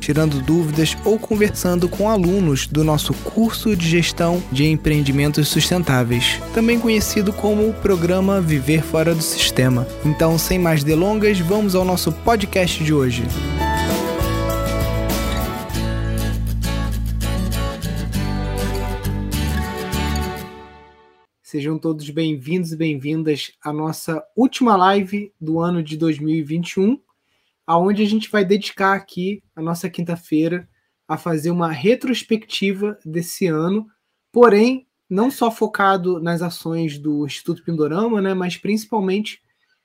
[0.00, 6.80] tirando dúvidas ou conversando com alunos do nosso curso de gestão de empreendimentos sustentáveis, também
[6.80, 9.86] conhecido como o programa Viver Fora do Sistema.
[10.04, 13.22] Então, sem mais delongas, vamos ao nosso podcast de hoje.
[21.50, 26.96] Sejam todos bem-vindos e bem-vindas à nossa última live do ano de 2021
[27.70, 30.68] aonde a gente vai dedicar aqui a nossa quinta-feira
[31.06, 33.86] a fazer uma retrospectiva desse ano,
[34.32, 39.40] porém não só focado nas ações do Instituto Pindorama, né, mas principalmente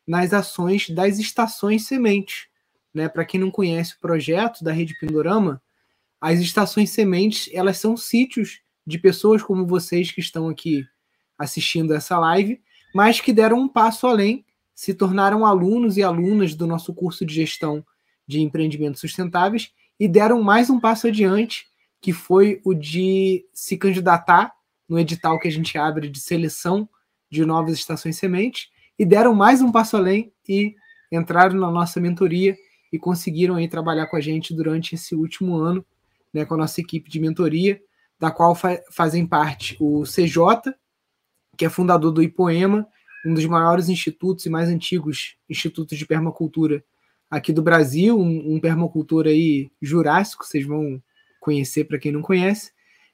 [0.07, 2.47] nas ações das estações sementes.
[2.91, 3.07] Né?
[3.07, 5.61] Para quem não conhece o projeto da Rede Pindorama,
[6.19, 10.83] as estações sementes elas são sítios de pessoas como vocês que estão aqui
[11.37, 12.59] assistindo essa live,
[12.95, 14.43] mas que deram um passo além
[14.75, 17.83] se tornaram alunos e alunas do nosso curso de gestão
[18.27, 21.65] de empreendimentos sustentáveis e deram mais um passo adiante,
[22.01, 24.51] que foi o de se candidatar
[24.87, 26.87] no edital que a gente abre de seleção
[27.31, 30.75] de novas estações sementes e deram mais um passo além e
[31.11, 32.55] entraram na nossa mentoria
[32.91, 35.85] e conseguiram aí trabalhar com a gente durante esse último ano,
[36.33, 37.81] né, com a nossa equipe de mentoria,
[38.19, 40.73] da qual fa fazem parte o CJ,
[41.57, 42.87] que é fundador do Ipoema,
[43.25, 46.83] um dos maiores institutos e mais antigos institutos de permacultura
[47.29, 51.01] aqui do Brasil, um, um permacultor aí jurássico, vocês vão
[51.39, 52.71] conhecer para quem não conhece,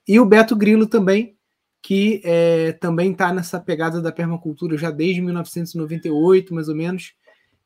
[0.07, 1.35] e o Beto Grilo também,
[1.81, 7.13] que é, também está nessa pegada da permacultura já desde 1998, mais ou menos,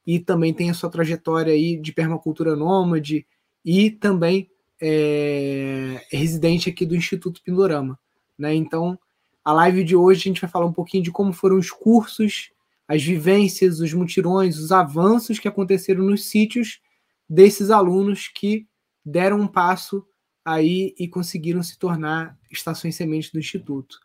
[0.05, 3.25] e também tem a sua trajetória aí de permacultura nômade
[3.63, 7.97] e também é, é residente aqui do Instituto Pindorama.
[8.37, 8.53] Né?
[8.53, 8.99] Então,
[9.45, 12.51] a live de hoje a gente vai falar um pouquinho de como foram os cursos,
[12.87, 16.81] as vivências, os mutirões, os avanços que aconteceram nos sítios
[17.29, 18.67] desses alunos que
[19.05, 20.03] deram um passo
[20.43, 23.99] aí e conseguiram se tornar estações sementes do Instituto.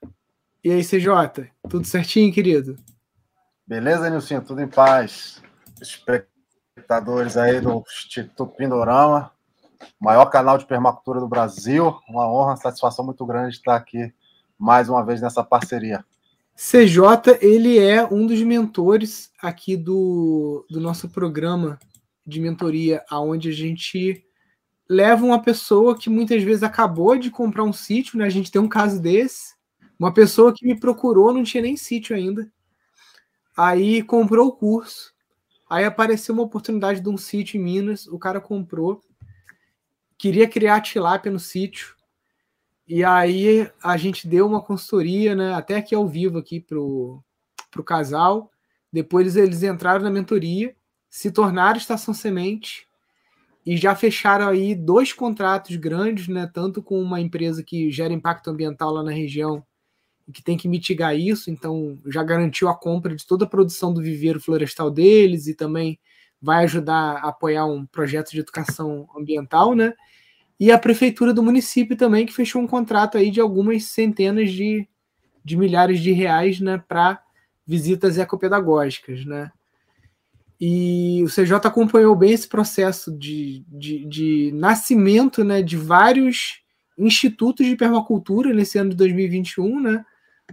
[0.62, 2.77] E aí, CJ, tudo certinho, querido?
[3.67, 4.43] Beleza, Nilcinho?
[4.43, 5.43] Tudo em paz.
[5.81, 9.33] Espectadores aí do Instituto Pindorama,
[9.99, 11.99] maior canal de permacultura do Brasil.
[12.07, 14.12] Uma honra, uma satisfação muito grande estar aqui
[14.60, 16.04] mais uma vez nessa parceria.
[16.54, 21.78] CJ, ele é um dos mentores aqui do, do nosso programa
[22.26, 24.22] de mentoria, aonde a gente
[24.87, 28.26] leva uma pessoa que muitas vezes acabou de comprar um sítio, né?
[28.26, 29.54] A gente tem um caso desse,
[29.98, 32.53] uma pessoa que me procurou, não tinha nem sítio ainda.
[33.56, 35.15] Aí comprou o curso.
[35.71, 39.00] Aí apareceu uma oportunidade de um sítio em Minas, o cara comprou,
[40.19, 41.94] queria criar tilápia no sítio.
[42.93, 47.23] E aí a gente deu uma consultoria, né, até aqui ao vivo aqui pro,
[47.71, 48.51] pro casal.
[48.93, 50.75] Depois eles entraram na mentoria,
[51.09, 52.89] se tornaram estação semente
[53.65, 58.51] e já fecharam aí dois contratos grandes, né, tanto com uma empresa que gera impacto
[58.51, 59.65] ambiental lá na região
[60.27, 63.95] e que tem que mitigar isso, então já garantiu a compra de toda a produção
[63.95, 65.97] do viveiro florestal deles e também
[66.43, 69.95] vai ajudar a apoiar um projeto de educação ambiental, né?
[70.60, 74.87] E a prefeitura do município também, que fechou um contrato aí de algumas centenas de,
[75.43, 77.19] de milhares de reais né, para
[77.66, 79.25] visitas ecopedagógicas.
[79.25, 79.50] Né?
[80.60, 86.60] E o CJ acompanhou bem esse processo de, de, de nascimento né, de vários
[86.98, 90.04] institutos de permacultura nesse ano de 2021, né?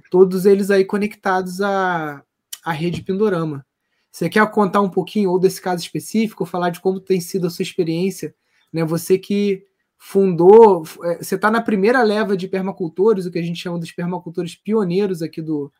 [0.10, 2.24] todos eles aí conectados à,
[2.64, 3.66] à rede Pindorama.
[4.10, 7.50] Você quer contar um pouquinho ou desse caso específico, falar de como tem sido a
[7.50, 8.34] sua experiência,
[8.72, 8.84] né?
[8.84, 9.67] Você que
[9.98, 10.86] fundou.
[11.04, 14.56] É, você está na primeira leva de permacultores, o que a gente chama dos permacultores
[14.56, 15.72] pioneiros aqui do,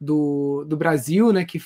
[0.00, 1.44] do, do Brasil, né?
[1.44, 1.60] Que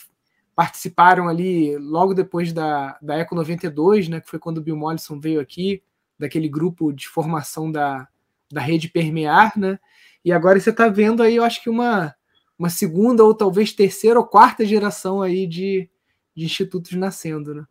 [0.57, 4.21] participaram ali logo depois da, da Eco 92, né?
[4.21, 5.83] Que foi quando o Bill Mollison veio aqui,
[6.19, 8.09] daquele grupo de formação da,
[8.51, 9.79] da rede Permear, né?
[10.25, 12.15] E agora você está vendo aí, eu acho que uma,
[12.59, 15.89] uma segunda ou talvez terceira ou quarta geração aí de,
[16.35, 17.65] de institutos nascendo, né?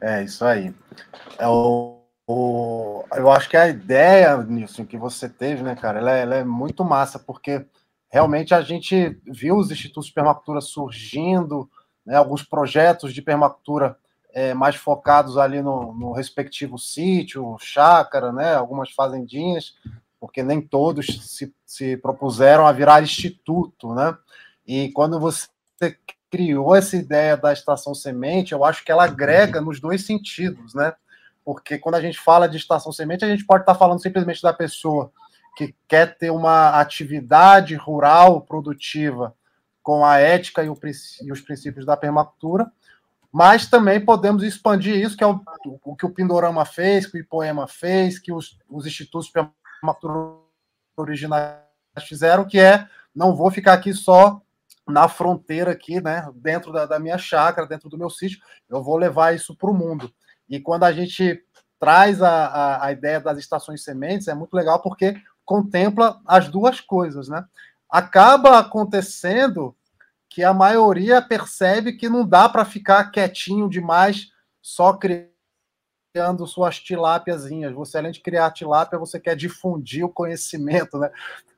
[0.00, 0.72] É, isso aí.
[1.38, 1.99] É o
[2.32, 6.34] o, eu acho que a ideia, Nilson, que você teve, né, cara, ela é, ela
[6.36, 7.66] é, muito massa, porque
[8.08, 11.68] realmente a gente viu os institutos de permacultura surgindo,
[12.06, 13.96] né, alguns projetos de permacultura
[14.32, 19.74] é, mais focados ali no, no, respectivo sítio, chácara, né, algumas fazendinhas,
[20.20, 21.06] porque nem todos
[21.36, 24.16] se, se propuseram a virar instituto, né?
[24.64, 25.48] E quando você
[26.30, 30.92] criou essa ideia da estação semente, eu acho que ela agrega nos dois sentidos, né?
[31.44, 34.52] Porque quando a gente fala de estação semente, a gente pode estar falando simplesmente da
[34.52, 35.12] pessoa
[35.56, 39.34] que quer ter uma atividade rural produtiva
[39.82, 42.70] com a ética e, os princípios da permacultura,
[43.32, 45.40] mas também podemos expandir isso, que é o,
[45.84, 49.32] o que o Pindorama fez, que o Ipoema fez, que os, os institutos de
[49.80, 50.38] permacultura
[50.96, 51.56] originais
[52.00, 54.40] fizeram, que é não vou ficar aqui só
[54.86, 58.96] na fronteira aqui, né, dentro da, da minha chácara, dentro do meu sítio, eu vou
[58.96, 60.12] levar isso para o mundo.
[60.50, 61.40] E quando a gente
[61.78, 66.80] traz a, a, a, ideia das estações sementes, é muito legal porque contempla as duas
[66.80, 67.44] coisas, né?
[67.88, 69.74] Acaba acontecendo
[70.28, 74.28] que a maioria percebe que não dá para ficar quietinho demais
[74.60, 77.72] só criando suas tilápiazinhas.
[77.72, 81.10] Você, além de criar tilápia, você quer difundir o conhecimento, né?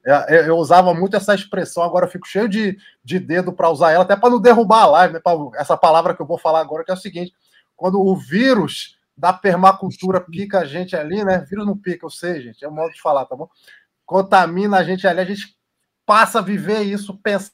[0.05, 4.05] Eu, eu usava muito essa expressão, agora fico cheio de, de dedo para usar ela,
[4.05, 5.21] até para não derrubar a live, né?
[5.56, 7.33] Essa palavra que eu vou falar agora, que é o seguinte:
[7.82, 11.40] quando o vírus da permacultura pica a gente ali, né?
[11.40, 13.50] Vírus não pica, eu sei, gente, é o modo de falar, tá bom?
[14.06, 15.58] Contamina a gente ali, a gente
[16.06, 17.50] passa a viver isso, pensar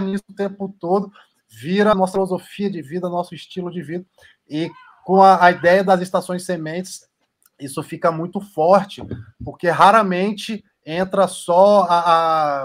[0.00, 1.12] nisso o tempo todo,
[1.48, 4.04] vira nossa filosofia de vida, nosso estilo de vida.
[4.48, 4.68] E
[5.04, 7.08] com a, a ideia das estações sementes,
[7.56, 9.00] isso fica muito forte,
[9.44, 12.00] porque raramente entra só a,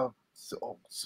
[0.06, 0.12] a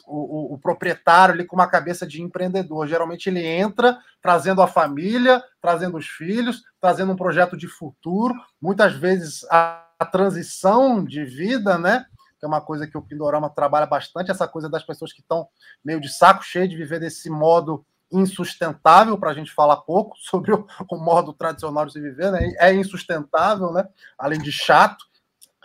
[0.05, 2.87] o, o, proprietário ali com uma cabeça de empreendedor.
[2.87, 8.33] Geralmente ele entra trazendo a família, trazendo os filhos, trazendo um projeto de futuro.
[8.61, 12.05] Muitas vezes a, a transição de vida, né?
[12.39, 15.47] Que é uma coisa que o Pindorama trabalha bastante, essa coisa das pessoas que estão
[15.83, 20.53] meio de saco cheio de viver desse modo insustentável, para a gente falar pouco sobre
[20.53, 22.53] o, o, modo tradicional de se viver, né?
[22.57, 23.87] É insustentável, né?
[24.17, 25.07] Além de chato.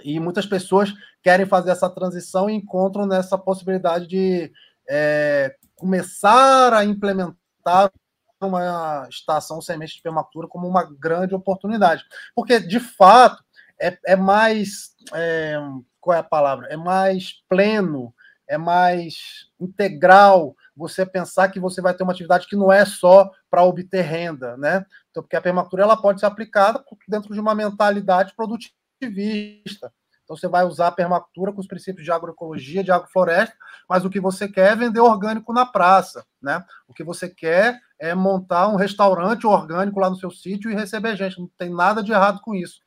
[0.02, 0.92] E muitas pessoas
[1.24, 4.52] querem fazer essa transição e encontram nessa possibilidade de
[4.88, 7.90] é, começar a implementar
[8.40, 12.04] uma estação semente de permacultura como uma grande oportunidade.
[12.36, 13.42] Porque, de fato,
[13.80, 14.94] é, é mais.
[15.14, 15.56] É,
[15.98, 16.66] qual é a palavra?
[16.68, 18.14] É mais pleno,
[18.46, 23.30] é mais integral você pensar que você vai ter uma atividade que não é só
[23.48, 24.84] para obter renda, né?
[25.10, 29.90] Então, porque a permacultura ela pode ser aplicada dentro de uma mentalidade produtivista.
[30.24, 33.54] Então você vai usar a permacultura com os princípios de agroecologia, de agrofloresta,
[33.88, 36.64] mas o que você quer é vender orgânico na praça, né?
[36.88, 41.16] O que você quer é montar um restaurante orgânico lá no seu sítio e receber
[41.16, 41.38] gente.
[41.38, 42.80] Não tem nada de errado com isso.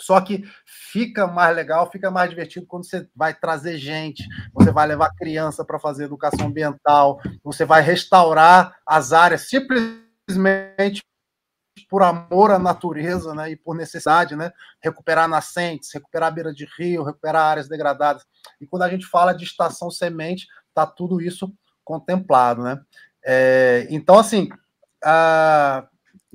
[0.00, 4.24] Só que fica mais legal, fica mais divertido quando você vai trazer gente,
[4.54, 11.02] você vai levar criança para fazer educação ambiental, você vai restaurar as áreas simplesmente
[11.78, 14.52] por amor à natureza, né, e por necessidade, né,
[14.82, 18.24] recuperar nascentes, recuperar beira de rio, recuperar áreas degradadas.
[18.60, 21.52] E quando a gente fala de estação semente, tá tudo isso
[21.84, 22.80] contemplado, né?
[23.24, 24.48] É, então, assim,
[25.02, 25.88] a,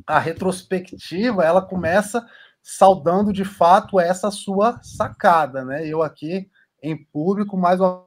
[0.06, 2.26] a retrospectiva ela começa
[2.62, 5.86] saudando de fato essa sua sacada, né?
[5.86, 6.50] Eu aqui
[6.82, 8.06] em público mais uma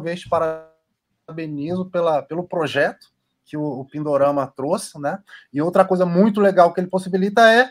[0.00, 3.06] vez parabenizo pela, pelo projeto
[3.48, 5.18] que o, o Pindorama trouxe, né?
[5.52, 7.70] E outra coisa muito legal que ele possibilita é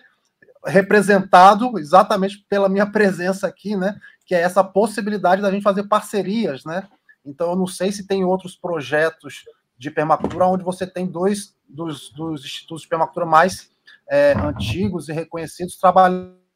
[0.65, 4.00] representado exatamente pela minha presença aqui, né?
[4.25, 6.88] Que é essa possibilidade da gente fazer parcerias, né?
[7.24, 9.45] Então eu não sei se tem outros projetos
[9.77, 13.69] de permacultura onde você tem dois dos, dos institutos de permacultura mais
[14.10, 16.47] é, antigos e reconhecidos trabalhando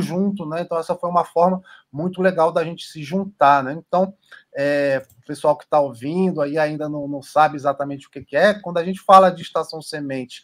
[0.00, 0.62] junto, né?
[0.62, 3.72] Então essa foi uma forma muito legal da gente se juntar, né?
[3.72, 4.14] Então
[4.56, 8.36] é, o pessoal que está ouvindo aí ainda não, não, sabe exatamente o que, que,
[8.36, 8.54] é.
[8.54, 10.42] Quando a gente fala de estação semente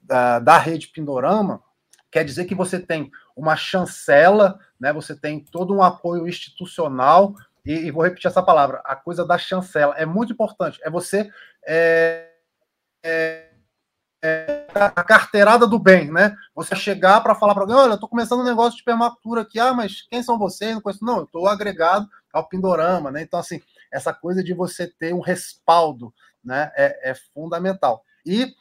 [0.00, 1.62] da, da rede Pindorama,
[2.10, 4.92] quer dizer que você tem uma chancela, né?
[4.92, 7.34] Você tem todo um apoio institucional
[7.64, 10.80] e, e vou repetir essa palavra, a coisa da chancela é muito importante.
[10.82, 11.30] É você
[11.66, 12.30] é,
[13.02, 13.50] é,
[14.22, 16.34] é, a carteirada do bem, né?
[16.54, 19.58] Você chegar para falar para alguém, olha, eu estou começando um negócio de permacultura aqui,
[19.58, 20.74] ah, mas quem são vocês?
[20.74, 21.04] Não conheço.
[21.04, 23.22] Não, eu estou agregado ao Pindorama, né?
[23.22, 23.60] Então, assim,
[23.92, 26.12] essa coisa de você ter um respaldo,
[26.44, 28.02] né, é, é fundamental.
[28.24, 28.54] E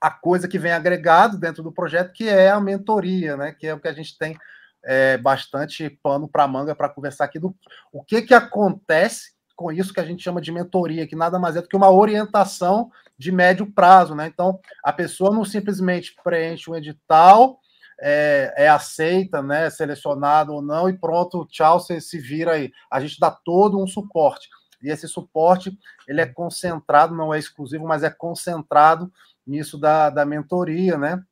[0.00, 3.52] a coisa que vem agregado dentro do projeto, que é a mentoria, né?
[3.52, 4.36] Que é o que a gente tem
[4.84, 7.54] é, bastante pano para manga para conversar aqui do
[7.92, 9.32] o que que acontece
[9.62, 11.90] com isso que a gente chama de mentoria, que nada mais é do que uma
[11.90, 14.26] orientação de médio prazo, né?
[14.26, 17.60] Então, a pessoa não simplesmente preenche um edital,
[18.00, 22.72] é, é aceita, né, selecionado ou não, e pronto, tchau, você se vira aí.
[22.90, 24.48] A gente dá todo um suporte.
[24.82, 25.78] E esse suporte,
[26.08, 29.12] ele é concentrado, não é exclusivo, mas é concentrado
[29.46, 31.22] nisso da, da mentoria, né?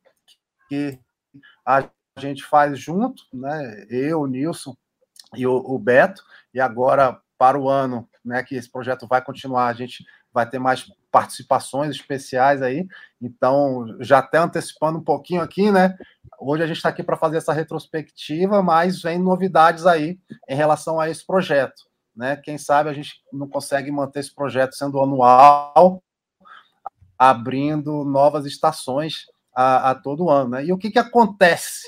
[0.69, 0.97] Que
[1.65, 3.85] a gente faz junto, né?
[3.89, 4.73] Eu, o Nilson
[5.35, 6.23] e o, o Beto,
[6.53, 10.59] e agora para o ano né, que esse projeto vai continuar, a gente vai ter
[10.59, 12.87] mais participações especiais aí.
[13.21, 15.97] Então, já até antecipando um pouquinho aqui, né?
[16.39, 20.99] Hoje a gente está aqui para fazer essa retrospectiva, mas vem novidades aí em relação
[20.99, 21.83] a esse projeto.
[22.15, 22.35] Né?
[22.37, 26.03] Quem sabe a gente não consegue manter esse projeto sendo anual,
[27.17, 29.25] abrindo novas estações
[29.55, 30.51] a, a todo ano.
[30.51, 30.65] Né?
[30.65, 31.83] E o que, que acontece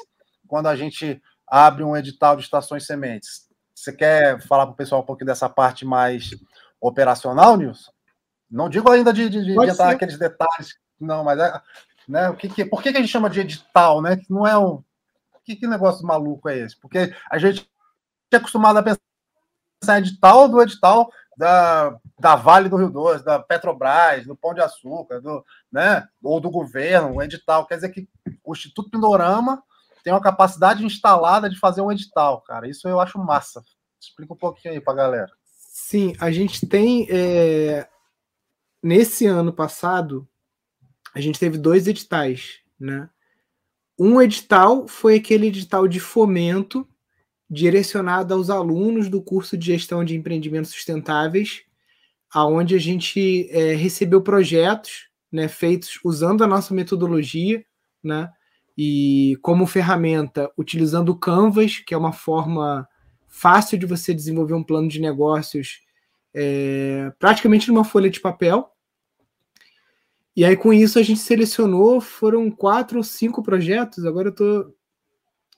[0.47, 3.49] quando a gente abre um edital de estações sementes?
[3.83, 6.29] Você quer falar para o pessoal um pouquinho dessa parte mais
[6.79, 7.91] operacional, Nilson?
[8.49, 11.61] Não digo ainda de, de, de entrar naqueles detalhes, não, mas é,
[12.07, 14.15] né, o que, que, por que, que a gente chama de edital, né?
[14.15, 14.81] Que não é um.
[15.43, 16.79] Que, que negócio maluco é esse?
[16.79, 17.69] Porque a gente
[18.31, 23.37] é acostumado a pensar em edital do edital da, da Vale do Rio Doce, da
[23.37, 27.65] Petrobras, do Pão de Açúcar, do, né, ou do governo, o edital.
[27.65, 28.07] Quer dizer que
[28.45, 29.61] o Instituto Pindorama
[30.05, 32.65] tem uma capacidade instalada de fazer um edital, cara.
[32.65, 33.61] Isso eu acho massa.
[34.07, 35.31] Explica um pouquinho aí para a galera.
[35.45, 37.07] Sim, a gente tem.
[37.09, 37.87] É...
[38.81, 40.27] Nesse ano passado,
[41.15, 43.09] a gente teve dois editais, né?
[43.97, 46.87] Um edital foi aquele edital de fomento
[47.49, 51.61] direcionado aos alunos do curso de gestão de empreendimentos sustentáveis,
[52.33, 57.63] aonde a gente é, recebeu projetos, né, feitos usando a nossa metodologia,
[58.03, 58.31] né,
[58.75, 62.87] e como ferramenta utilizando o Canvas, que é uma forma
[63.33, 65.81] fácil de você desenvolver um plano de negócios
[66.33, 68.71] é, praticamente numa folha de papel.
[70.35, 74.75] E aí, com isso, a gente selecionou, foram quatro ou cinco projetos, agora eu estou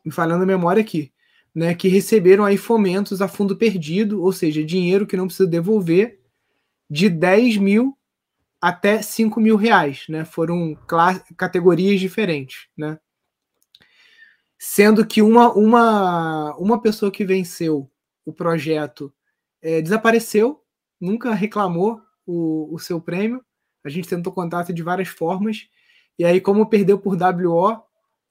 [0.05, 1.12] me falando a memória aqui,
[1.53, 6.20] né, que receberam aí fomentos a fundo perdido, ou seja, dinheiro que não precisa devolver,
[6.89, 7.98] de 10 mil
[8.62, 10.24] até 5 mil reais, né?
[10.24, 10.77] Foram
[11.38, 12.98] categorias diferentes, né?
[14.58, 17.90] Sendo que uma, uma, uma pessoa que venceu
[18.26, 19.14] o projeto
[19.62, 20.62] é, desapareceu,
[21.00, 23.44] nunca reclamou o, o seu prêmio.
[23.84, 25.68] A gente tentou contato de várias formas,
[26.18, 27.84] e aí, como perdeu por WO,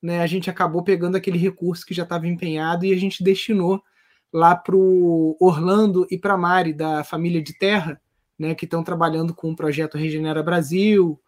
[0.03, 3.83] né, a gente acabou pegando aquele recurso que já estava empenhado e a gente destinou
[4.31, 7.99] lá para o Orlando e para Mari, da família de terra,
[8.39, 11.19] né, que estão trabalhando com o projeto Regenera Brasil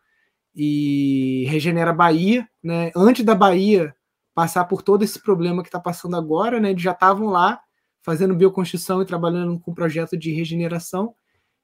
[0.55, 2.47] e Regenera Bahia.
[2.62, 2.93] Né?
[2.95, 3.96] Antes da Bahia
[4.37, 6.69] passar por todo esse problema que está passando agora, né?
[6.69, 7.59] Eles já estavam lá
[8.02, 11.14] fazendo bioconstrução e trabalhando com projeto de regeneração.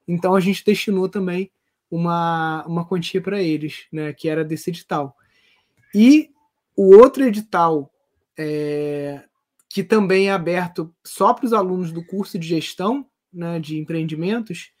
[0.07, 1.51] Então a gente destinou também
[1.89, 4.11] uma, uma quantia para eles, né?
[4.11, 5.15] Que era desse edital.
[5.93, 6.31] E
[6.75, 7.93] o outro edital
[8.35, 9.23] é,
[9.69, 14.71] que também é aberto só para os alunos do curso de gestão né, de empreendimentos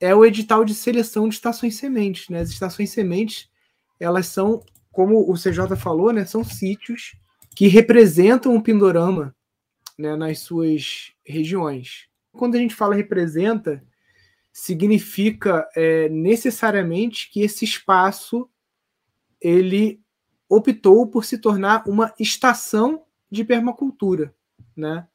[0.00, 2.30] é o edital de seleção de estações sementes.
[2.30, 2.40] Né?
[2.40, 3.50] As estações sementes
[4.00, 4.62] elas são
[4.98, 7.14] como o CJ falou, né, são sítios
[7.54, 9.32] que representam o Pindorama
[9.96, 12.08] né, nas suas regiões.
[12.32, 13.80] Quando a gente fala representa,
[14.52, 18.50] significa é, necessariamente que esse espaço
[19.40, 20.02] ele
[20.48, 24.34] optou por se tornar uma estação de permacultura,
[24.76, 25.06] né?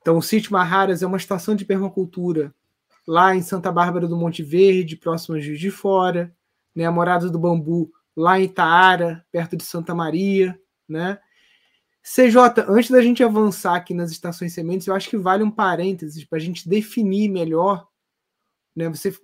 [0.00, 2.54] Então, o sítio Marraras é uma estação de permacultura
[3.04, 6.32] lá em Santa Bárbara do Monte Verde, próximo a Juiz de Fora,
[6.72, 6.84] né?
[6.84, 11.18] A Morada do Bambu lá em Itaara, perto de Santa Maria, né?
[12.02, 16.22] CJ, antes da gente avançar aqui nas estações sementes, eu acho que vale um parênteses
[16.24, 17.88] para a gente definir melhor.
[18.76, 18.90] Né?
[18.90, 19.18] Você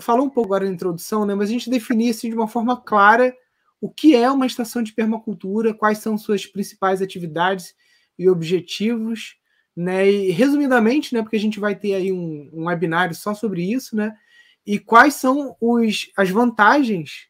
[0.00, 1.34] falou um pouco agora na introdução, né?
[1.34, 3.34] mas a gente definir assim, de uma forma clara
[3.80, 7.74] o que é uma estação de permacultura, quais são suas principais atividades
[8.16, 9.34] e objetivos,
[9.74, 10.08] né?
[10.08, 11.20] E resumidamente, né?
[11.20, 14.14] Porque a gente vai ter aí um, um webinário só sobre isso, né?
[14.64, 17.26] E quais são os, as vantagens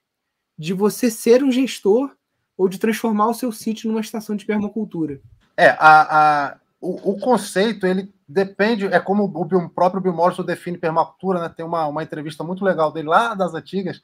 [0.63, 2.15] de você ser um gestor
[2.57, 5.21] ou de transformar o seu sítio numa estação de permacultura.
[5.57, 10.79] É, a, a, o, o conceito, ele depende, é como o, próprio Bill Morrison define
[10.79, 11.49] permacultura, né?
[11.49, 14.01] Tem uma, uma entrevista muito legal dele lá das antigas,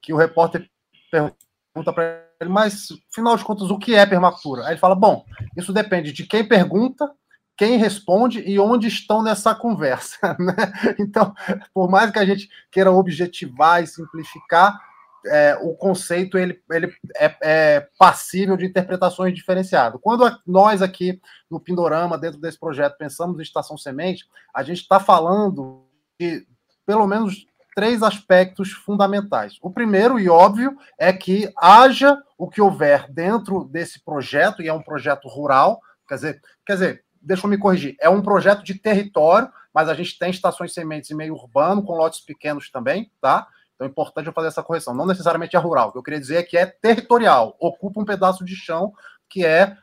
[0.00, 0.70] que o repórter
[1.10, 4.62] pergunta para ele, mas, afinal de contas, o que é permacultura?
[4.62, 5.24] Aí ele fala, bom,
[5.56, 7.10] isso depende de quem pergunta,
[7.56, 10.18] quem responde e onde estão nessa conversa.
[10.38, 10.54] Né?
[11.00, 11.34] Então,
[11.74, 14.78] por mais que a gente queira objetivar e simplificar,
[15.26, 20.00] é, o conceito ele, ele é, é, passível de interpretações diferenciadas.
[20.02, 21.20] Quando nós aqui
[21.50, 25.84] no Pindorama, dentro desse projeto, pensamos em estação semente, a gente está falando
[26.18, 26.46] de
[26.86, 29.58] pelo menos três aspectos fundamentais.
[29.60, 34.72] O primeiro, e óbvio, é que haja o que houver dentro desse projeto, e é
[34.72, 38.74] um projeto rural, quer dizer, quer dizer, deixa eu me corrigir, é um projeto de
[38.74, 43.46] território, mas a gente tem estações sementes em meio urbano, com lotes pequenos também, tá?
[43.76, 44.94] Então é importante eu fazer essa correção.
[44.94, 45.88] Não necessariamente é rural.
[45.88, 48.92] O que eu queria dizer é que é territorial, ocupa um pedaço de chão
[49.28, 49.76] que é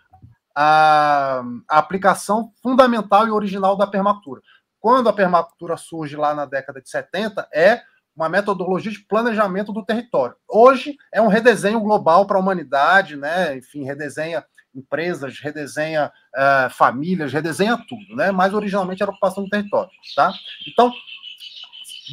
[0.56, 4.42] a, a aplicação fundamental e original da permacultura.
[4.80, 7.82] quando a permacultura surge lá na década de 70, é
[8.16, 10.36] uma metodologia de planejamento do território.
[10.48, 13.58] Hoje é um redesenho global para a humanidade, né?
[13.58, 14.46] Enfim, redesenha
[14.76, 18.32] empresas, redesenha uh, famílias, redesenha tudo, né?
[18.32, 20.32] Mas originalmente era ocupação do território, tá?
[20.68, 20.92] Então,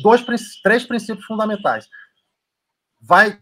[0.02, 0.25] dois,
[0.62, 1.88] três princípios fundamentais.
[3.00, 3.40] Vai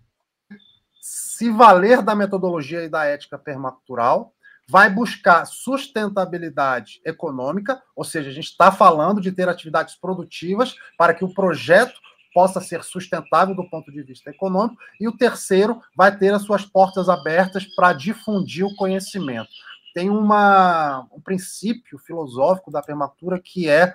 [1.01, 4.35] se valer da metodologia e da ética permacultural,
[4.69, 11.15] vai buscar sustentabilidade econômica, ou seja, a gente está falando de ter atividades produtivas para
[11.15, 11.99] que o projeto
[12.35, 16.65] possa ser sustentável do ponto de vista econômico, e o terceiro vai ter as suas
[16.65, 19.49] portas abertas para difundir o conhecimento.
[19.95, 23.95] Tem uma, um princípio filosófico da permacultura que é,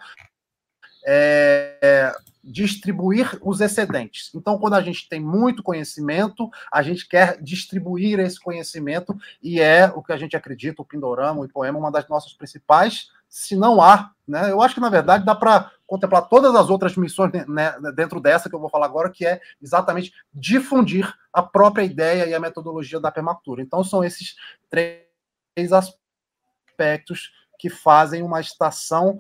[1.06, 2.12] é
[2.44, 4.30] distribuir os excedentes.
[4.36, 9.86] Então, quando a gente tem muito conhecimento, a gente quer distribuir esse conhecimento, e é
[9.96, 13.82] o que a gente acredita, o Pindorama, o Poema, uma das nossas principais, se não
[13.82, 14.52] há, né?
[14.52, 18.50] Eu acho que, na verdade, dá para contemplar todas as outras missões né, dentro dessa
[18.50, 23.00] que eu vou falar agora, que é exatamente difundir a própria ideia e a metodologia
[23.00, 23.62] da permacultura.
[23.62, 24.36] Então, são esses
[24.70, 29.20] três aspectos que fazem uma estação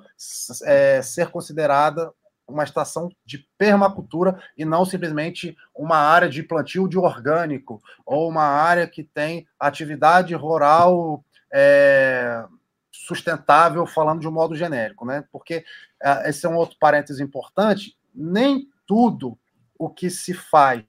[0.63, 2.13] é, ser considerada
[2.53, 8.43] uma estação de permacultura e não simplesmente uma área de plantio de orgânico ou uma
[8.43, 12.45] área que tem atividade rural é,
[12.91, 15.25] sustentável, falando de um modo genérico, né?
[15.31, 15.65] Porque
[16.01, 17.97] é, esse é um outro parênteses importante.
[18.13, 19.37] Nem tudo
[19.77, 20.83] o que se faz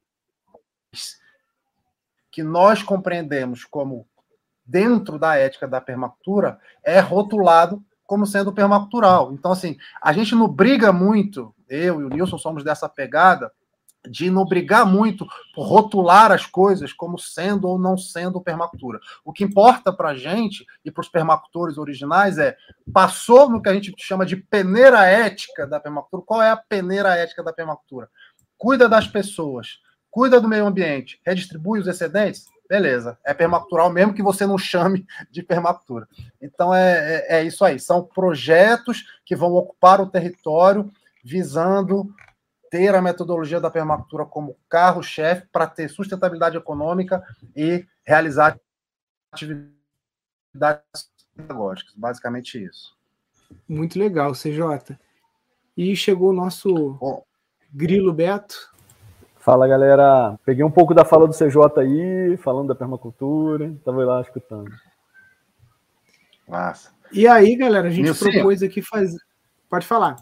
[2.31, 4.07] que nós compreendemos como
[4.67, 9.33] dentro da ética da permacultura é rotulado como sendo permacultural.
[9.33, 13.51] Então, assim, a gente não briga muito, eu e o Nilson somos dessa pegada,
[14.09, 19.01] de não brigar muito por rotular as coisas como sendo ou não sendo permacultura.
[19.25, 22.57] O que importa para a gente e para os permacultores originais é
[22.93, 26.23] passou no que a gente chama de peneira ética da permacultura.
[26.27, 28.09] Qual é a peneira ética da permacultura?
[28.59, 29.79] Cuida das pessoas,
[30.11, 35.07] cuida do meio ambiente, redistribui os excedentes, beleza, é permacultural mesmo que você não chame
[35.31, 36.09] de permacultura.
[36.41, 36.93] Então é,
[37.29, 40.91] é, é, isso aí, são projetos que vão ocupar o território
[41.25, 42.15] visando
[42.71, 47.25] ter a metodologia da permacultura como carro-chefe para ter sustentabilidade econômica
[47.57, 48.59] e realizar
[49.33, 49.73] atividades
[51.35, 52.97] pedagógicas, basicamente isso.
[53.69, 54.99] Muito legal, CJ.
[55.77, 57.25] E chegou o nosso Bom,
[57.73, 58.73] Grilo Beto.
[59.37, 64.21] Fala galera, peguei um pouco da fala do CJ aí, falando da permacultura, estava lá
[64.21, 64.71] escutando.
[66.49, 66.93] Massa.
[67.13, 68.31] E aí, galera, a gente Nilson.
[68.31, 69.19] propôs aqui fazer.
[69.69, 70.17] Pode falar.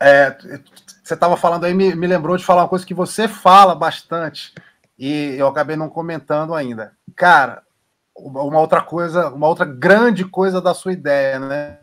[0.00, 0.36] É,
[1.02, 4.54] você estava falando aí, me, me lembrou de falar uma coisa que você fala bastante
[4.98, 6.92] e eu acabei não comentando ainda.
[7.14, 7.62] Cara,
[8.16, 11.78] uma outra coisa, uma outra grande coisa da sua ideia, né?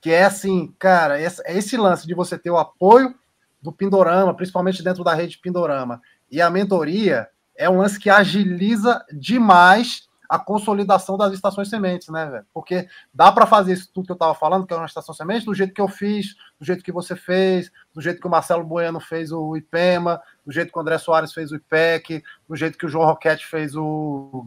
[0.00, 3.14] Que é assim, cara, esse, esse lance de você ter o apoio
[3.60, 6.02] do Pindorama, principalmente dentro da rede Pindorama.
[6.30, 12.24] E a mentoria é um lance que agiliza demais a consolidação das estações sementes, né,
[12.24, 12.46] velho?
[12.54, 15.44] Porque dá para fazer isso tudo que eu estava falando, que é uma estação semente,
[15.44, 18.64] do jeito que eu fiz, do jeito que você fez, do jeito que o Marcelo
[18.64, 22.78] Bueno fez o IPEMA, do jeito que o André Soares fez o IPEC, do jeito
[22.78, 24.46] que o João Roquette fez o,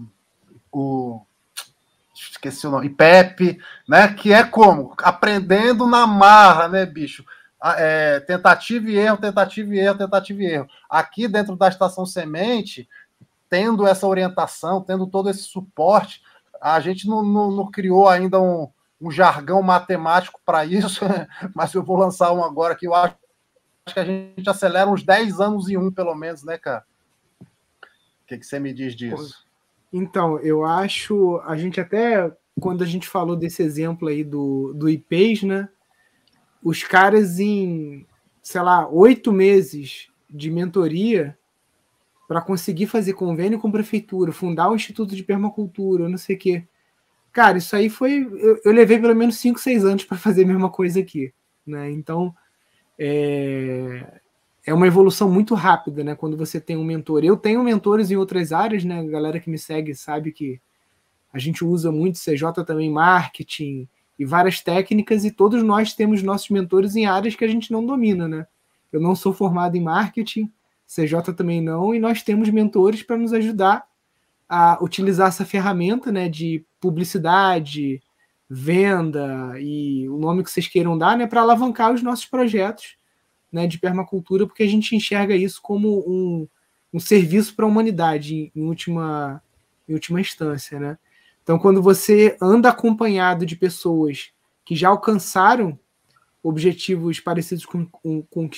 [0.72, 1.22] o
[2.16, 4.12] esqueci o nome, IPEP, né?
[4.12, 4.96] Que é como?
[5.04, 7.24] Aprendendo na marra, né, bicho?
[7.78, 10.68] é, tentativa e erro, tentativa e erro, tentativa e erro.
[10.90, 12.88] Aqui dentro da estação semente,
[13.50, 16.22] tendo essa orientação, tendo todo esse suporte,
[16.62, 21.06] a gente não, não, não criou ainda um, um jargão matemático para isso,
[21.56, 23.16] mas eu vou lançar um agora que eu acho,
[23.86, 26.84] acho que a gente acelera uns 10 anos em um, pelo menos, né, cara?
[27.42, 29.46] O que, que você me diz disso?
[29.94, 34.90] Então, eu acho, a gente até, quando a gente falou desse exemplo aí do, do
[34.90, 35.70] IPs, né?
[36.66, 38.08] os caras em,
[38.42, 41.38] sei lá, oito meses de mentoria
[42.28, 46.68] para conseguir fazer convênio com prefeitura, fundar o Instituto de Permacultura, não sei o quê.
[47.32, 48.28] Cara, isso aí foi.
[48.32, 51.34] Eu, eu levei pelo menos cinco, seis anos para fazer a mesma coisa aqui.
[51.68, 51.92] Né?
[51.92, 52.34] Então,
[52.98, 54.22] é,
[54.66, 56.16] é uma evolução muito rápida, né?
[56.16, 57.24] Quando você tem um mentor.
[57.24, 59.00] Eu tenho mentores em outras áreas, né?
[59.00, 60.62] A galera que me segue sabe que
[61.34, 66.50] a gente usa muito CJ também, marketing, e várias técnicas, e todos nós temos nossos
[66.50, 68.48] mentores em áreas que a gente não domina, né?
[68.92, 70.50] Eu não sou formado em marketing,
[70.88, 73.86] CJ também não, e nós temos mentores para nos ajudar
[74.48, 78.02] a utilizar essa ferramenta né, de publicidade,
[78.50, 82.96] venda e o nome que vocês queiram dar, né, para alavancar os nossos projetos
[83.52, 86.48] né, de permacultura, porque a gente enxerga isso como um,
[86.94, 89.42] um serviço para a humanidade, em última,
[89.88, 90.80] em última instância.
[90.80, 90.98] Né?
[91.42, 94.32] Então, quando você anda acompanhado de pessoas
[94.64, 95.80] que já alcançaram
[96.42, 98.50] objetivos parecidos com, com, com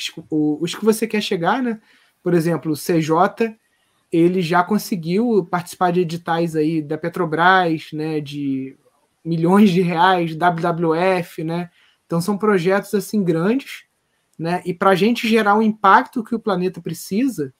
[0.61, 1.79] os que você quer chegar, né?
[2.27, 3.55] Por exemplo, o CJ,
[4.11, 8.19] ele já conseguiu participar de editais aí da Petrobras, né?
[8.19, 8.75] De
[9.23, 11.69] milhões de reais, WWF, né?
[12.05, 13.85] Então são projetos assim grandes,
[14.37, 14.61] né?
[14.65, 17.53] E para a gente gerar o impacto que o planeta precisa,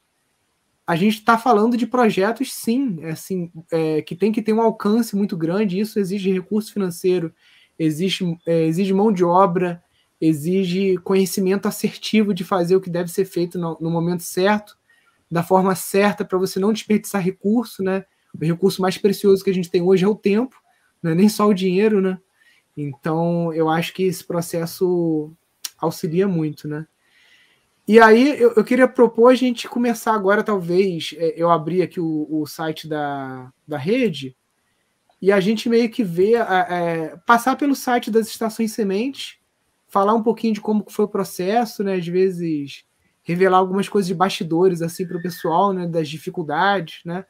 [0.85, 4.61] a gente está falando de projetos, sim, é assim, é, que tem que ter um
[4.61, 5.79] alcance muito grande.
[5.79, 7.33] Isso exige recurso financeiro,
[7.79, 9.81] exige, é, exige mão de obra,
[10.19, 14.77] exige conhecimento assertivo de fazer o que deve ser feito no, no momento certo,
[15.29, 18.05] da forma certa, para você não desperdiçar recurso, né?
[18.33, 20.55] O recurso mais precioso que a gente tem hoje é o tempo,
[21.01, 22.19] não é nem só o dinheiro, né?
[22.75, 25.33] Então, eu acho que esse processo
[25.79, 26.85] auxilia muito, né?
[27.87, 32.01] E aí eu, eu, queria propor a gente começar agora, talvez, é, eu abrir aqui
[32.01, 34.35] o, o, site da, da rede
[35.21, 39.36] e a gente meio que ver, é, passar pelo site das estações sementes,
[39.87, 41.95] falar um pouquinho de como foi o processo, né?
[41.95, 42.85] Às vezes
[43.23, 45.87] revelar algumas coisas de bastidores assim para o pessoal, né?
[45.87, 47.25] Das dificuldades, né?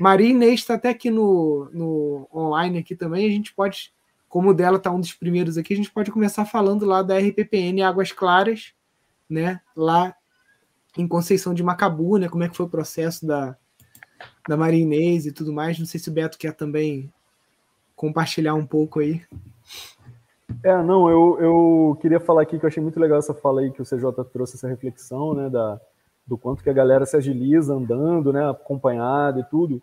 [0.00, 3.92] Maria Inês está até aqui no, no online aqui também, a gente pode,
[4.30, 7.82] como dela está um dos primeiros aqui, a gente pode começar falando lá da RPPN
[7.82, 8.72] Águas Claras,
[9.28, 10.16] né, lá
[10.96, 13.54] em Conceição de Macabu, né, como é que foi o processo da,
[14.48, 15.78] da Marinês e tudo mais.
[15.78, 17.12] Não sei se o Beto quer também
[17.94, 19.22] compartilhar um pouco aí.
[20.62, 23.70] É, não, eu, eu queria falar aqui que eu achei muito legal essa fala aí
[23.70, 25.80] que o CJ trouxe essa reflexão, né, da,
[26.26, 29.82] do quanto que a galera se agiliza andando, né, acompanhada e tudo,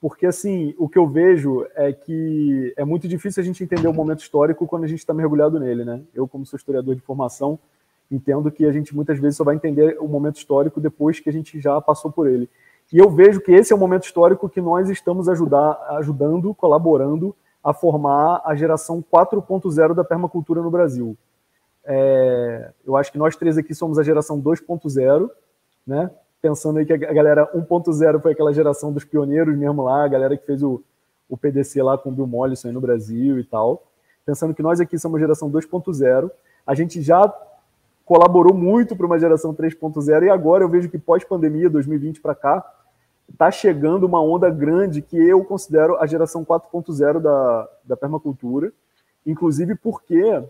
[0.00, 3.94] porque assim, o que eu vejo é que é muito difícil a gente entender o
[3.94, 6.02] momento histórico quando a gente está mergulhado nele, né?
[6.14, 7.58] Eu, como sou historiador de formação,
[8.10, 11.32] entendo que a gente muitas vezes só vai entender o momento histórico depois que a
[11.32, 12.50] gente já passou por ele.
[12.92, 17.34] E eu vejo que esse é o momento histórico que nós estamos ajudar, ajudando, colaborando
[17.64, 21.16] a formar a geração 4.0 da permacultura no Brasil.
[21.82, 25.30] É, eu acho que nós três aqui somos a geração 2.0,
[25.86, 26.10] né?
[26.42, 30.36] Pensando aí que a galera 1.0 foi aquela geração dos pioneiros mesmo lá, a galera
[30.36, 30.82] que fez o,
[31.26, 33.82] o PDC lá com o Bill Mollison no Brasil e tal.
[34.26, 36.30] Pensando que nós aqui somos a geração 2.0,
[36.66, 37.32] a gente já
[38.04, 42.83] colaborou muito para uma geração 3.0 e agora eu vejo que pós-pandemia, 2020 para cá,
[43.30, 48.72] está chegando uma onda grande que eu considero a geração 4.0 da, da permacultura,
[49.26, 50.42] inclusive porque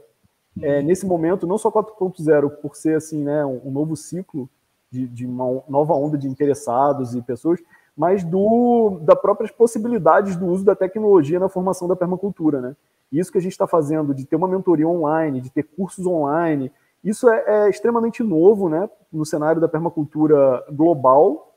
[0.60, 4.48] é, nesse momento, não só 4.0 por ser assim, né, um, um novo ciclo
[4.90, 7.60] de, de, uma nova onda de interessados e pessoas,
[7.96, 12.60] mas do, das próprias possibilidades do uso da tecnologia na formação da permacultura.
[12.60, 12.76] Né?
[13.10, 16.70] Isso que a gente está fazendo, de ter uma mentoria online, de ter cursos online,
[17.02, 21.53] isso é, é, extremamente novo né, no cenário da permacultura global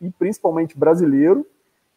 [0.00, 1.46] e principalmente brasileiro.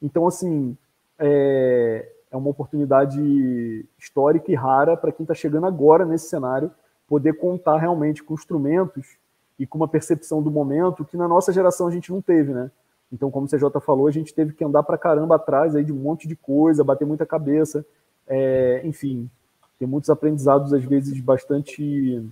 [0.01, 0.77] Então, assim,
[1.17, 6.71] é, é uma oportunidade histórica e rara para quem está chegando agora nesse cenário
[7.07, 9.17] poder contar realmente com instrumentos
[9.57, 12.71] e com uma percepção do momento que na nossa geração a gente não teve, né?
[13.11, 15.91] Então, como o CJ falou, a gente teve que andar para caramba atrás aí de
[15.91, 17.83] um monte de coisa, bater muita cabeça,
[18.27, 19.29] é, enfim,
[19.79, 22.23] tem muitos aprendizados às vezes bastante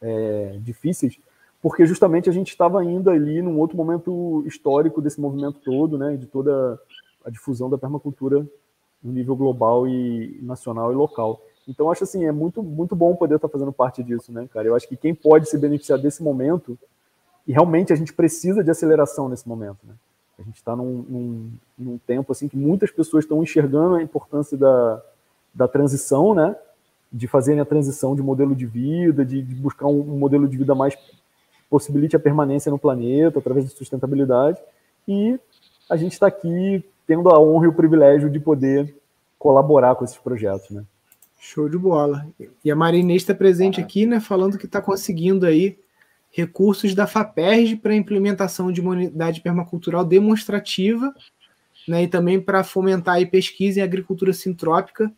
[0.00, 1.18] é, difíceis,
[1.64, 6.14] porque justamente a gente estava ainda ali num outro momento histórico desse movimento todo, né,
[6.14, 6.78] de toda
[7.24, 8.46] a difusão da permacultura
[9.02, 11.40] no nível global e nacional e local.
[11.66, 14.68] Então acho assim é muito muito bom poder estar fazendo parte disso, né, cara?
[14.68, 16.78] Eu acho que quem pode se beneficiar desse momento
[17.46, 19.94] e realmente a gente precisa de aceleração nesse momento, né?
[20.38, 24.58] A gente está num, num, num, tempo assim que muitas pessoas estão enxergando a importância
[24.58, 25.02] da,
[25.54, 26.54] da transição, né?
[27.14, 30.56] de fazerem a transição de modelo de vida, de, de buscar um, um, modelo de
[30.58, 30.98] vida mais
[31.68, 34.58] possibilite a permanência no planeta através de sustentabilidade.
[35.06, 35.38] E
[35.88, 38.94] a gente está aqui tendo a honra e o privilégio de poder
[39.38, 40.84] colaborar com esses projetos, né?
[41.38, 42.26] Show de bola.
[42.64, 43.84] E a Marinês está presente ah.
[43.84, 45.78] aqui, né, falando que está conseguindo aí
[46.30, 51.14] recursos da FAPERJ para implementação de uma unidade permacultural demonstrativa,
[51.86, 55.12] né, e também para fomentar a pesquisa em agricultura sintrópica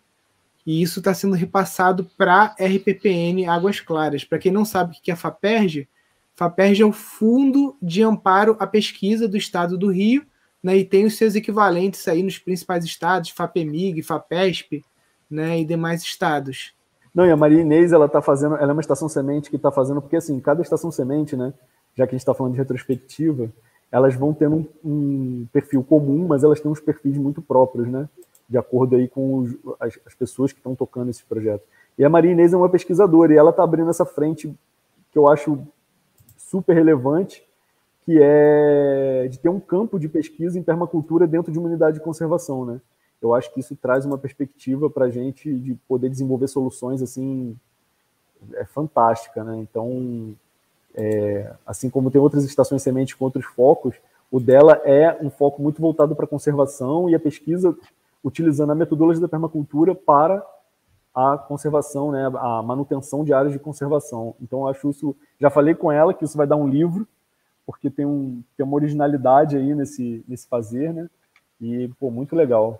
[0.66, 4.24] e isso está sendo repassado para RPPN Águas Claras.
[4.24, 5.88] Para quem não sabe o que é FAPERJ,
[6.36, 10.24] FAPERJ é o Fundo de Amparo à Pesquisa do Estado do Rio,
[10.62, 14.84] né, e tem os seus equivalentes aí nos principais estados, FAPEMIG, FAPESP,
[15.30, 16.74] né, e demais estados.
[17.14, 19.72] Não, e a Maria Inês, ela tá fazendo, ela é uma estação semente que está
[19.72, 21.54] fazendo, porque assim, cada estação semente, né,
[21.94, 23.50] já que a gente está falando de retrospectiva,
[23.90, 28.08] elas vão tendo um, um, perfil comum, mas elas têm uns perfis muito próprios, né?
[28.48, 31.62] de acordo aí com os, as, as, pessoas que estão tocando esse projeto.
[31.98, 34.54] E a Maria Inês é uma pesquisadora e ela está abrindo essa frente
[35.10, 35.66] que eu acho
[36.46, 37.46] super relevante,
[38.04, 42.04] que é de ter um campo de pesquisa em permacultura dentro de uma unidade de
[42.04, 42.80] conservação, né?
[43.20, 47.56] Eu acho que isso traz uma perspectiva para a gente de poder desenvolver soluções assim
[48.54, 49.56] é fantástica, né?
[49.58, 50.34] Então,
[50.94, 53.96] é, assim como tem outras estações sementes com outros focos,
[54.30, 57.76] o dela é um foco muito voltado para a conservação e a pesquisa
[58.22, 60.44] utilizando a metodologia da permacultura para
[61.16, 64.36] a conservação, né, a manutenção de áreas de conservação.
[64.38, 65.16] Então, eu acho isso.
[65.40, 67.08] Já falei com ela que isso vai dar um livro,
[67.64, 71.08] porque tem, um, tem uma originalidade aí nesse, nesse fazer, né?
[71.58, 72.78] E, pô, muito legal.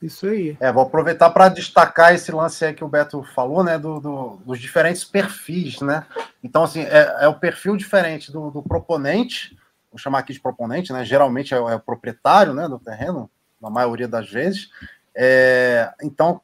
[0.00, 0.56] Isso aí.
[0.60, 4.36] É, vou aproveitar para destacar esse lance aí que o Beto falou, né, do, do,
[4.46, 6.06] dos diferentes perfis, né?
[6.42, 9.58] Então, assim, é, é o perfil diferente do, do, proponente,
[9.90, 11.04] vou chamar aqui de proponente, né?
[11.04, 14.70] Geralmente é, é, o proprietário, né, do terreno, na maioria das vezes.
[15.14, 16.40] É, então,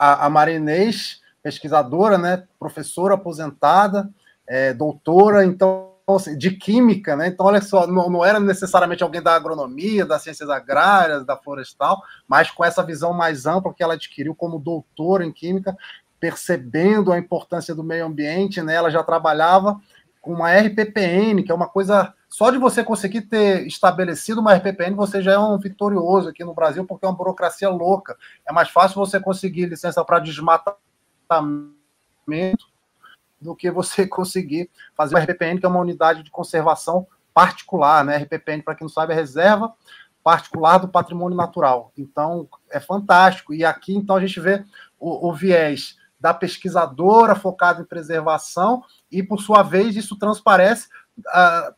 [0.00, 4.08] a, a Marinês, pesquisadora, né, professora aposentada,
[4.46, 7.28] é, doutora, então Assim, de química, né?
[7.28, 12.02] Então, olha só, não, não, era necessariamente alguém da agronomia, das ciências agrárias, da florestal,
[12.26, 15.76] mas com essa visão mais ampla que ela adquiriu como doutora em química,
[16.18, 18.74] percebendo a importância do meio ambiente, né?
[18.74, 19.80] Ela já trabalhava
[20.20, 24.94] com uma RPPN, que é uma coisa só de você conseguir ter estabelecido uma RPPN,
[24.94, 28.16] você já é um vitorioso aqui no Brasil, porque é uma burocracia louca.
[28.48, 30.78] É mais fácil você conseguir licença para desmatamento
[33.40, 38.18] do que você conseguir fazer uma RPPN, que é uma unidade de conservação particular, né?
[38.18, 39.74] RPPN, para quem não sabe, é reserva
[40.22, 41.92] particular do patrimônio natural.
[41.96, 43.54] Então, é fantástico.
[43.54, 44.64] E aqui, então, a gente vê
[44.98, 51.74] o, o viés da pesquisadora focada em preservação, e, por sua vez, isso transparece uh,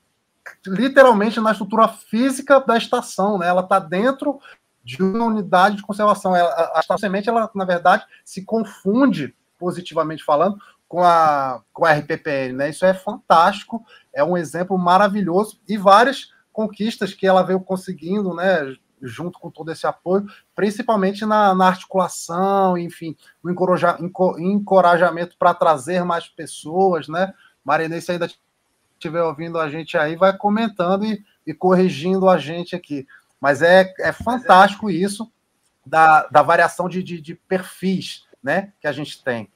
[0.67, 3.47] literalmente na estrutura física da estação, né?
[3.47, 4.41] Ela está dentro
[4.85, 6.35] de uma unidade de conservação.
[6.35, 11.87] Ela, a, a estação semente, ela, na verdade, se confunde, positivamente falando, com a, com
[11.87, 12.71] a RPPN, né?
[12.71, 18.75] Isso é fantástico, é um exemplo maravilhoso e várias conquistas que ela veio conseguindo, né?
[19.03, 23.99] Junto com todo esse apoio, principalmente na, na articulação, enfim, no encoraja,
[24.39, 27.35] encorajamento para trazer mais pessoas, né?
[27.65, 28.31] Marinês, se ainda
[28.95, 33.07] estiver ouvindo a gente aí, vai comentando e, e corrigindo a gente aqui.
[33.41, 35.31] Mas é, é fantástico isso
[35.85, 39.49] da, da variação de, de, de perfis né, que a gente tem.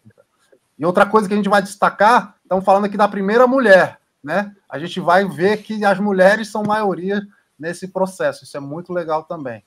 [0.79, 4.55] E outra coisa que a gente vai destacar, estamos falando aqui da primeira mulher, né?
[4.69, 7.27] A gente vai ver que as mulheres são maioria
[7.59, 8.45] nesse processo.
[8.45, 9.63] Isso é muito legal também.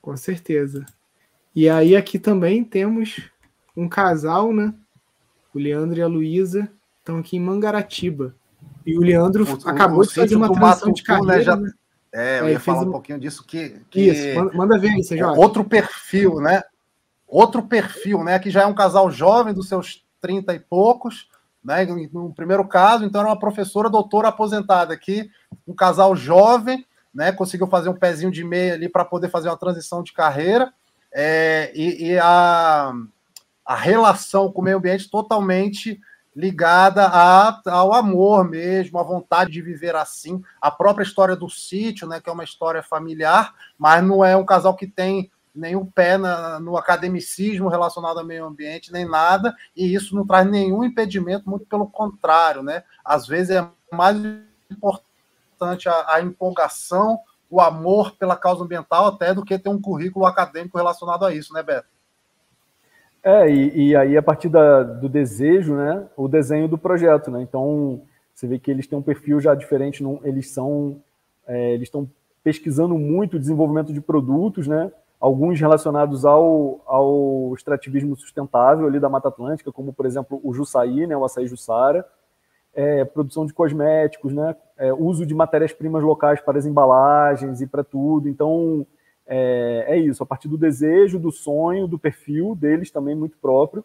[0.00, 0.84] Com certeza.
[1.54, 3.30] E aí aqui também temos
[3.76, 4.74] um casal, né?
[5.54, 8.34] O Leandro e a Luísa estão aqui em Mangaratiba.
[8.84, 11.36] E o Leandro o, acabou o, de fazer uma transição de carreira.
[11.38, 11.56] Né, já...
[11.56, 11.72] né?
[12.12, 12.88] É, eu é, ia falar um...
[12.88, 14.08] um pouquinho disso que, que...
[14.08, 15.38] Isso, manda ver aí, você joga.
[15.38, 16.62] Outro perfil, né?
[17.26, 18.38] Outro perfil, né?
[18.38, 21.28] Que já é um casal jovem dos seus 30 e poucos,
[21.64, 21.84] né?
[22.12, 25.28] No primeiro caso, então era uma professora doutora aposentada aqui,
[25.66, 27.32] um casal jovem, né?
[27.32, 30.72] Conseguiu fazer um pezinho de meia ali para poder fazer uma transição de carreira.
[31.10, 32.92] É, e, e a,
[33.64, 35.98] a relação com o meio ambiente totalmente
[36.34, 42.06] ligada a, ao amor mesmo, à vontade de viver assim, a própria história do sítio,
[42.06, 46.18] né, que é uma história familiar, mas não é um casal que tem nenhum pé
[46.18, 51.48] na, no academicismo relacionado ao meio ambiente, nem nada, e isso não traz nenhum impedimento,
[51.48, 52.84] muito pelo contrário, né?
[53.02, 54.18] Às vezes é mais
[54.70, 55.06] importante
[55.62, 57.18] a, a empolgação,
[57.50, 61.52] o amor pela causa ambiental, até do que ter um currículo acadêmico relacionado a isso,
[61.52, 61.88] né, Beto?
[63.22, 67.42] É, e, e aí a partir da, do desejo, né, o desenho do projeto, né?
[67.42, 71.02] Então você vê que eles têm um perfil já diferente, não, eles são,
[71.46, 72.08] é, eles estão
[72.44, 74.92] pesquisando muito o desenvolvimento de produtos, né?
[75.20, 81.06] alguns relacionados ao, ao extrativismo sustentável ali da Mata Atlântica, como, por exemplo, o Jussaí,
[81.06, 82.06] né, o açaí Jussara,
[82.74, 87.82] é, produção de cosméticos, né, é, uso de matérias-primas locais para as embalagens e para
[87.82, 88.28] tudo.
[88.28, 88.86] Então,
[89.26, 93.84] é, é, isso, a partir do desejo, do sonho, do perfil deles também muito próprio,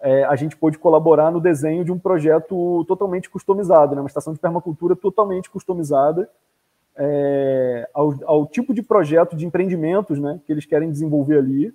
[0.00, 4.34] é, a gente pôde colaborar no desenho de um projeto totalmente customizado, né, uma estação
[4.34, 6.28] de permacultura totalmente customizada,
[6.96, 11.74] é, ao, ao, tipo de projeto de empreendimentos né, que eles querem desenvolver ali.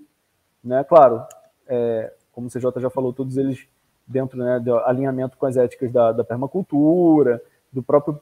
[0.63, 0.83] Né?
[0.83, 1.23] Claro,
[1.67, 3.67] é, como o CJ já falou, todos eles
[4.07, 7.41] dentro né, do alinhamento com as éticas da, da permacultura,
[7.71, 8.19] do próprio,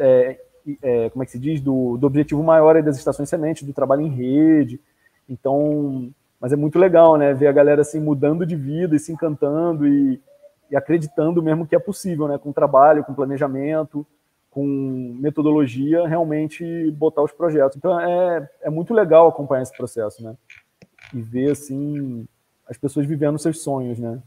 [0.00, 0.40] é,
[0.82, 4.02] é, como é que se diz, do, do objetivo maior das estações sementes, do trabalho
[4.02, 4.80] em rede.
[5.28, 6.10] Então,
[6.40, 9.86] mas é muito legal, né, ver a galera assim mudando de vida e se encantando
[9.86, 10.20] e,
[10.70, 14.06] e acreditando mesmo que é possível, né, com trabalho, com planejamento,
[14.50, 14.64] com
[15.20, 17.76] metodologia, realmente botar os projetos.
[17.76, 20.34] Então é, é muito legal acompanhar esse processo, né?
[21.14, 22.26] E ver assim
[22.68, 24.20] as pessoas vivendo seus sonhos, né?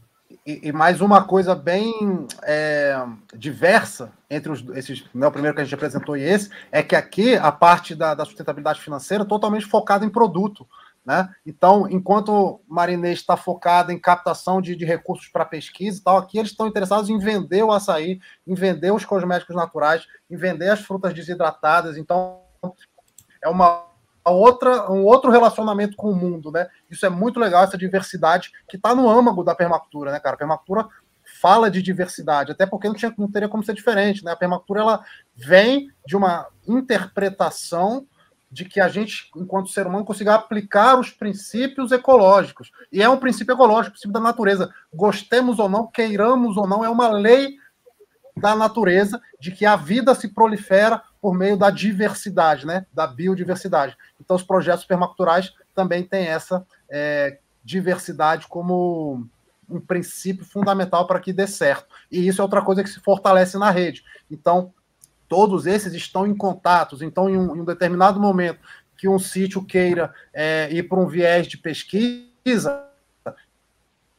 [0.46, 3.02] E, e mais uma coisa bem é,
[3.34, 6.94] diversa entre os, esses, né, o primeiro que a gente apresentou e esse, é que
[6.94, 10.68] aqui a parte da, da sustentabilidade financeira é totalmente focada em produto.
[11.04, 11.28] Né?
[11.46, 16.38] Então, enquanto Marinês está focado em captação de, de recursos para pesquisa e tal, aqui
[16.38, 20.80] eles estão interessados em vender o açaí, em vender os cosméticos naturais, em vender as
[20.80, 21.96] frutas desidratadas.
[21.96, 22.40] Então,
[23.42, 23.93] é uma
[24.30, 26.68] outra, um outro relacionamento com o mundo, né?
[26.90, 30.34] Isso é muito legal, essa diversidade que está no âmago da permacultura, né, cara?
[30.34, 30.88] A permacultura
[31.40, 34.32] fala de diversidade, até porque não, tinha, não teria como ser diferente, né?
[34.32, 38.06] A permacultura ela vem de uma interpretação
[38.50, 42.70] de que a gente, enquanto ser humano, consiga aplicar os princípios ecológicos.
[42.92, 44.72] E é um princípio ecológico, princípio da natureza.
[44.94, 47.56] Gostemos ou não, queiramos ou não, é uma lei
[48.36, 52.84] da natureza de que a vida se prolifera por meio da diversidade, né?
[52.92, 53.96] da biodiversidade.
[54.20, 59.26] Então, os projetos permaculturais também têm essa é, diversidade como
[59.66, 61.86] um princípio fundamental para que dê certo.
[62.12, 64.04] E isso é outra coisa que se fortalece na rede.
[64.30, 64.70] Então,
[65.26, 67.00] todos esses estão em contatos.
[67.00, 68.60] Então, em um, em um determinado momento
[68.94, 72.84] que um sítio queira é, ir para um viés de pesquisa,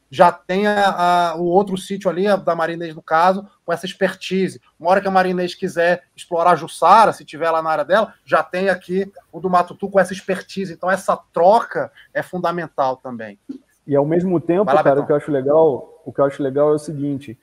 [0.10, 3.86] já tem a, a, o outro sítio ali, a da Marinês no caso, com essa
[3.86, 4.62] expertise.
[4.80, 8.44] Uma hora que a Marinês quiser explorar Jussara, se tiver lá na área dela, já
[8.44, 10.74] tem aqui o do Matutu com essa expertise.
[10.74, 13.40] Então, essa troca é fundamental também.
[13.88, 16.42] E ao mesmo tempo, lá, cara, o que eu acho legal, o que eu acho
[16.42, 17.38] legal é o seguinte: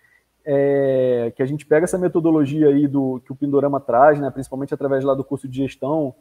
[0.44, 4.74] é, que a gente pega essa metodologia aí do que o Pindorama traz, né, principalmente
[4.74, 6.14] através lá do curso de gestão,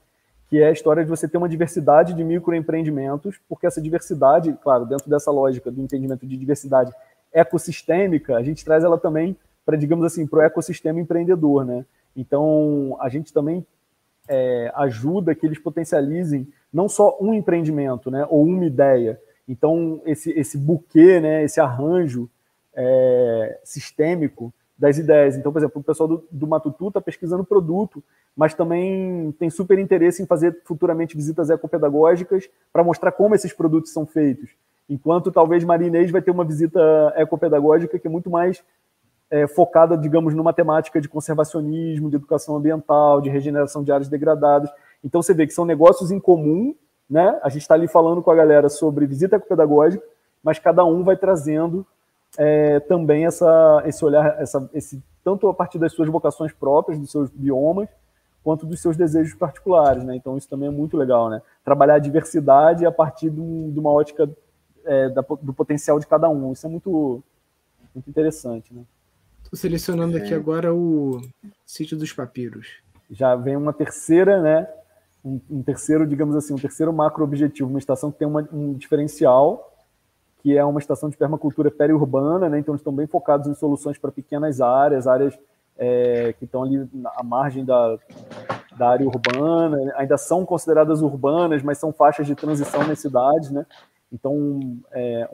[0.51, 4.85] que é a história de você ter uma diversidade de microempreendimentos, porque essa diversidade, claro,
[4.85, 6.91] dentro dessa lógica do entendimento de diversidade
[7.31, 11.85] ecossistêmica, a gente traz ela também para, digamos assim, para o ecossistema empreendedor, né?
[12.13, 13.65] Então, a gente também
[14.27, 19.17] é, ajuda que eles potencializem não só um empreendimento, né, ou uma ideia.
[19.47, 22.29] Então, esse, esse buquê, né, esse arranjo
[22.75, 25.37] é, sistêmico das ideias.
[25.37, 28.03] Então, por exemplo, o pessoal do, do Matutu está pesquisando produto,
[28.35, 33.93] mas também tem super interesse em fazer futuramente visitas ecopedagógicas para mostrar como esses produtos
[33.93, 34.49] são feitos.
[34.89, 36.79] Enquanto talvez Marinês vai ter uma visita
[37.15, 38.63] ecopedagógica que é muito mais
[39.29, 44.71] é, focada, digamos, numa temática de conservacionismo, de educação ambiental, de regeneração de áreas degradadas.
[45.03, 46.73] Então você vê que são negócios em comum,
[47.07, 47.39] né?
[47.43, 50.03] A gente está ali falando com a galera sobre visita ecopedagógica,
[50.43, 51.85] mas cada um vai trazendo
[52.37, 57.11] é, também essa, esse olhar, essa, esse, tanto a partir das suas vocações próprias, dos
[57.11, 57.89] seus biomas,
[58.43, 60.15] quanto dos seus desejos particulares, né?
[60.15, 61.41] Então isso também é muito legal, né?
[61.63, 64.29] Trabalhar a diversidade a partir de, um, de uma ótica
[64.85, 66.51] é, da, do potencial de cada um.
[66.51, 67.23] Isso é muito,
[67.93, 68.83] muito interessante, né?
[69.43, 71.21] Estou selecionando aqui agora o
[71.65, 72.81] sítio dos papiros.
[73.09, 74.67] Já vem uma terceira, né?
[75.23, 78.73] Um, um terceiro, digamos assim, um terceiro macro objetivo, uma estação que tem uma, um
[78.73, 79.70] diferencial
[80.41, 82.60] que é uma estação de permacultura periurbana, né?
[82.60, 85.38] então eles estão bem focados em soluções para pequenas áreas, áreas
[85.77, 87.97] é, que estão ali à margem da,
[88.77, 93.65] da área urbana, ainda são consideradas urbanas, mas são faixas de transição nas cidades, né?
[94.12, 94.60] Então,
[94.91, 95.30] é,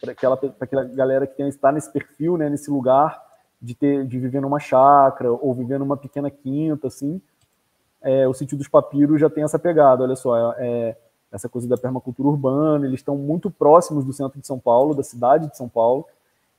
[0.00, 3.20] para aquela, aquela galera que está nesse perfil, né, nesse lugar
[3.60, 7.20] de, ter, de viver numa chácara ou viver numa pequena quinta, assim,
[8.02, 10.96] é, o sítio dos papiros já tem essa pegada, olha só, é,
[11.36, 15.02] essa coisa da permacultura urbana, eles estão muito próximos do centro de São Paulo, da
[15.02, 16.06] cidade de São Paulo,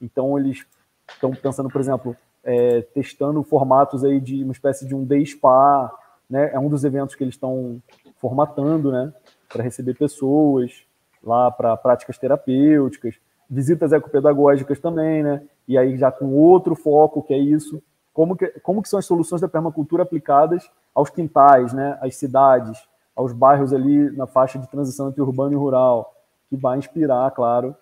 [0.01, 0.65] então eles
[1.09, 5.91] estão pensando, por exemplo, é, testando formatos aí de uma espécie de um day spa,
[6.29, 6.51] né?
[6.53, 7.81] É um dos eventos que eles estão
[8.19, 9.13] formatando, né?
[9.49, 10.83] Para receber pessoas
[11.23, 13.15] lá para práticas terapêuticas,
[13.49, 15.43] visitas ecopedagógicas também, né?
[15.67, 17.81] E aí já com outro foco que é isso,
[18.13, 21.97] como que, como que são as soluções da permacultura aplicadas aos quintais, né?
[22.01, 22.77] Às cidades,
[23.17, 26.13] aos bairros ali na faixa de transição entre urbano e rural,
[26.47, 27.75] que vai inspirar, claro,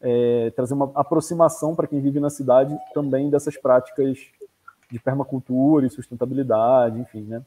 [0.00, 4.16] é, trazer uma aproximação para quem vive na cidade também dessas práticas
[4.88, 7.42] de permacultura e sustentabilidade, enfim, né?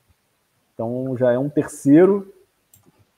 [0.73, 2.28] Então já é um terceiro,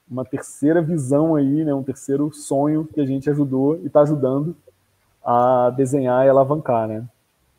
[0.08, 1.74] uma terceira visão aí, né?
[1.74, 4.54] Um terceiro sonho que a gente ajudou e está ajudando
[5.24, 7.04] a desenhar e alavancar, né?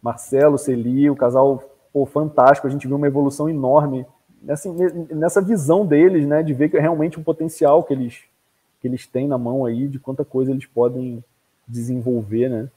[0.01, 4.05] Marcelo, Celi, o casal pô, fantástico, a gente viu uma evolução enorme
[4.49, 4.75] assim,
[5.09, 8.19] nessa visão deles, né, de ver que é realmente um potencial que eles,
[8.81, 11.23] que eles têm na mão aí, de quanta coisa eles podem
[11.67, 12.69] desenvolver, né,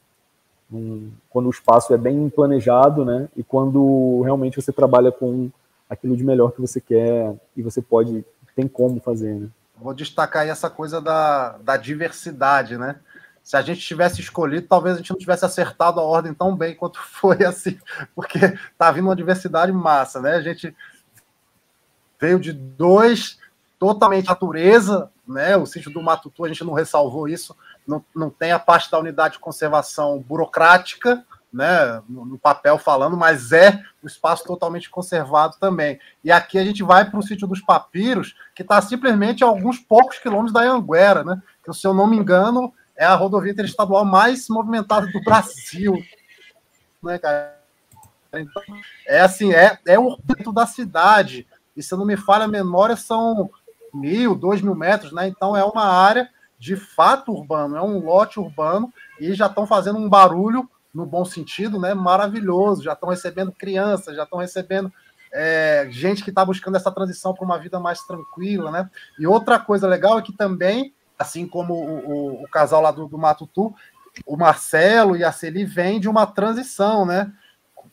[0.72, 5.50] um, quando o espaço é bem planejado, né, e quando realmente você trabalha com
[5.88, 8.24] aquilo de melhor que você quer e você pode,
[8.54, 9.48] tem como fazer, né.
[9.78, 12.96] Vou destacar aí essa coisa da, da diversidade, né,
[13.46, 16.74] se a gente tivesse escolhido, talvez a gente não tivesse acertado a ordem tão bem
[16.74, 17.78] quanto foi assim,
[18.12, 18.38] porque
[18.76, 20.34] tá vindo uma diversidade massa, né?
[20.34, 20.74] A gente
[22.20, 23.38] veio de dois
[23.78, 25.56] totalmente natureza, né?
[25.56, 27.56] O sítio do Matutu, a gente não ressalvou isso,
[27.86, 33.50] não, não tem a parte da unidade de conservação burocrática, né, no papel falando, mas
[33.50, 35.98] é um espaço totalmente conservado também.
[36.22, 39.78] E aqui a gente vai para o sítio dos Papiros, que está simplesmente a alguns
[39.78, 41.40] poucos quilômetros da Anguera, né?
[41.64, 45.96] Que, se eu não me engano, é a rodovia interestadual mais movimentada do Brasil.
[47.02, 47.56] Né, cara?
[48.34, 48.62] Então,
[49.06, 51.46] é assim, é, é o centro da cidade.
[51.76, 53.50] E se não me falha a memória, são
[53.92, 55.28] mil, dois mil metros, né?
[55.28, 59.98] Então é uma área de fato urbano, é um lote urbano e já estão fazendo
[59.98, 61.92] um barulho no bom sentido, né?
[61.92, 62.82] Maravilhoso.
[62.82, 64.90] Já estão recebendo crianças, já estão recebendo
[65.32, 68.90] é, gente que está buscando essa transição para uma vida mais tranquila, né?
[69.18, 73.06] E outra coisa legal é que também, assim como o, o, o casal lá do,
[73.06, 73.74] do Matutu,
[74.24, 77.30] o Marcelo e a Celi vêm de uma transição, né?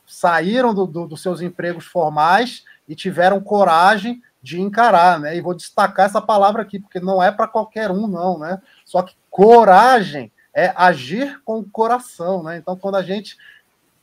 [0.06, 5.36] Saíram do, do, dos seus empregos formais e tiveram coragem de encarar, né?
[5.36, 8.60] E vou destacar essa palavra aqui, porque não é para qualquer um, não, né?
[8.84, 12.58] Só que coragem é agir com o coração, né?
[12.58, 13.36] Então, quando a gente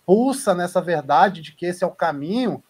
[0.05, 2.61] pulsa nessa verdade de que esse é o caminho,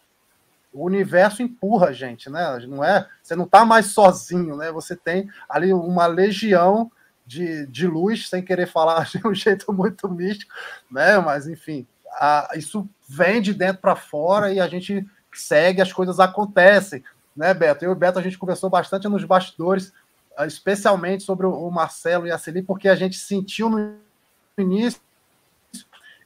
[0.72, 2.58] o universo empurra a gente, né?
[2.66, 4.70] Não é, você não está mais sozinho, né?
[4.72, 6.90] Você tem ali uma legião
[7.26, 10.52] de, de luz, sem querer falar de um jeito muito místico,
[10.90, 11.18] né?
[11.18, 16.20] Mas enfim, a, isso vem de dentro para fora e a gente segue, as coisas
[16.20, 17.02] acontecem,
[17.36, 17.84] né, Beto?
[17.84, 19.92] Eu e o Beto a gente conversou bastante nos bastidores
[20.46, 23.96] especialmente sobre o Marcelo e a Celi, porque a gente sentiu no
[24.58, 25.00] início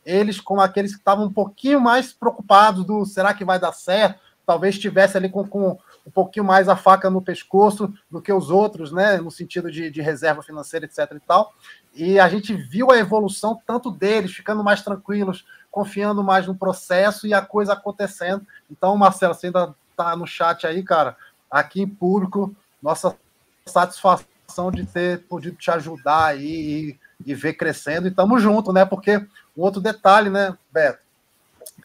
[0.04, 4.20] eles como aqueles que estavam um pouquinho mais preocupados do será que vai dar certo?
[4.46, 5.76] Talvez estivesse ali com, com
[6.06, 9.16] um pouquinho mais a faca no pescoço do que os outros, né?
[9.16, 11.12] No sentido de, de reserva financeira, etc.
[11.16, 11.52] e tal.
[11.92, 15.44] E a gente viu a evolução tanto deles, ficando mais tranquilos,
[15.76, 18.46] confiando mais no processo e a coisa acontecendo.
[18.70, 21.14] Então, Marcelo, você ainda está no chat aí, cara.
[21.50, 23.14] Aqui em público, nossa
[23.66, 26.96] satisfação de ter podido te ajudar aí
[27.26, 28.06] e, e ver crescendo.
[28.06, 28.86] E estamos juntos, né?
[28.86, 29.18] Porque
[29.54, 31.00] um outro detalhe, né, Beto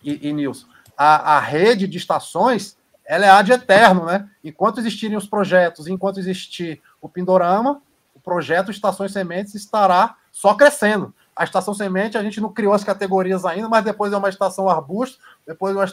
[0.02, 0.68] e, e Nilson,
[0.98, 4.30] a, a rede de estações ela é ad eterno, né?
[4.42, 7.82] Enquanto existirem os projetos, enquanto existir o Pindorama,
[8.16, 11.14] o projeto Estações Sementes estará só crescendo.
[11.36, 14.69] A estação semente, a gente não criou as categorias ainda, mas depois é uma estação
[14.69, 15.86] arbusto, depois é uma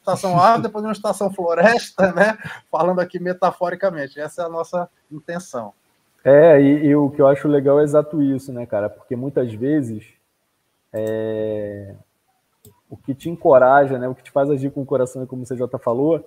[0.00, 2.36] estação árvore, depois uma estação floresta, né?
[2.70, 4.20] Falando aqui metaforicamente.
[4.20, 5.72] Essa é a nossa intenção.
[6.24, 8.90] É, e, e, o que eu acho legal é exato isso, né, cara?
[8.90, 10.06] Porque muitas vezes
[10.92, 11.94] é...
[12.90, 14.08] o que te encoraja, né?
[14.08, 16.22] O que te faz agir com o coração, como você já falou,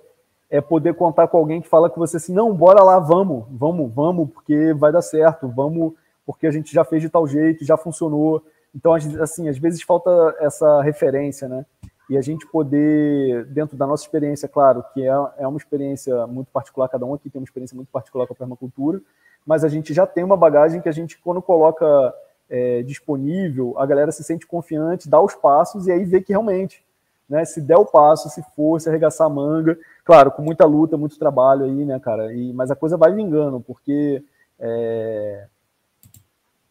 [0.50, 3.92] é poder contar com alguém que fala com você assim, não, bora lá, vamos, vamos,
[3.92, 5.94] vamos, porque vai dar certo, vamos,
[6.26, 8.42] porque a gente já fez de tal jeito, já funcionou.
[8.74, 10.10] Então, assim, às vezes falta
[10.40, 11.64] essa referência, né?
[12.08, 16.50] e a gente poder, dentro da nossa experiência, claro, que é, é uma experiência muito
[16.50, 19.00] particular, cada um aqui tem uma experiência muito particular com a permacultura,
[19.46, 22.14] mas a gente já tem uma bagagem que a gente, quando coloca
[22.48, 26.84] é, disponível, a galera se sente confiante, dá os passos e aí vê que realmente,
[27.28, 30.98] né, se der o passo, se for, se arregaçar a manga, claro, com muita luta,
[30.98, 34.22] muito trabalho aí, né, cara, e, mas a coisa vai vingando, porque
[34.58, 35.46] é,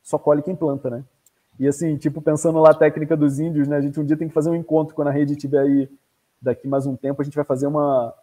[0.03, 1.03] só colhe quem planta, né?
[1.59, 3.77] E assim, tipo, pensando lá a técnica dos índios, né?
[3.77, 5.89] A gente um dia tem que fazer um encontro quando a rede estiver aí,
[6.41, 8.13] daqui mais um tempo, a gente vai fazer uma,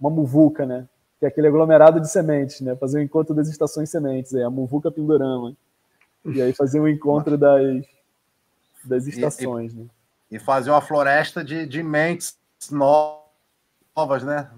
[0.00, 0.88] uma muvuca, né?
[1.18, 2.74] Que é aquele aglomerado de sementes, né?
[2.76, 5.54] Fazer um encontro das estações sementes, é a muvuca Pindorama.
[6.24, 7.84] E aí fazer um encontro das,
[8.84, 9.86] das estações, e, e, né?
[10.30, 12.38] E fazer uma floresta de, de mentes
[12.70, 14.50] novas, né?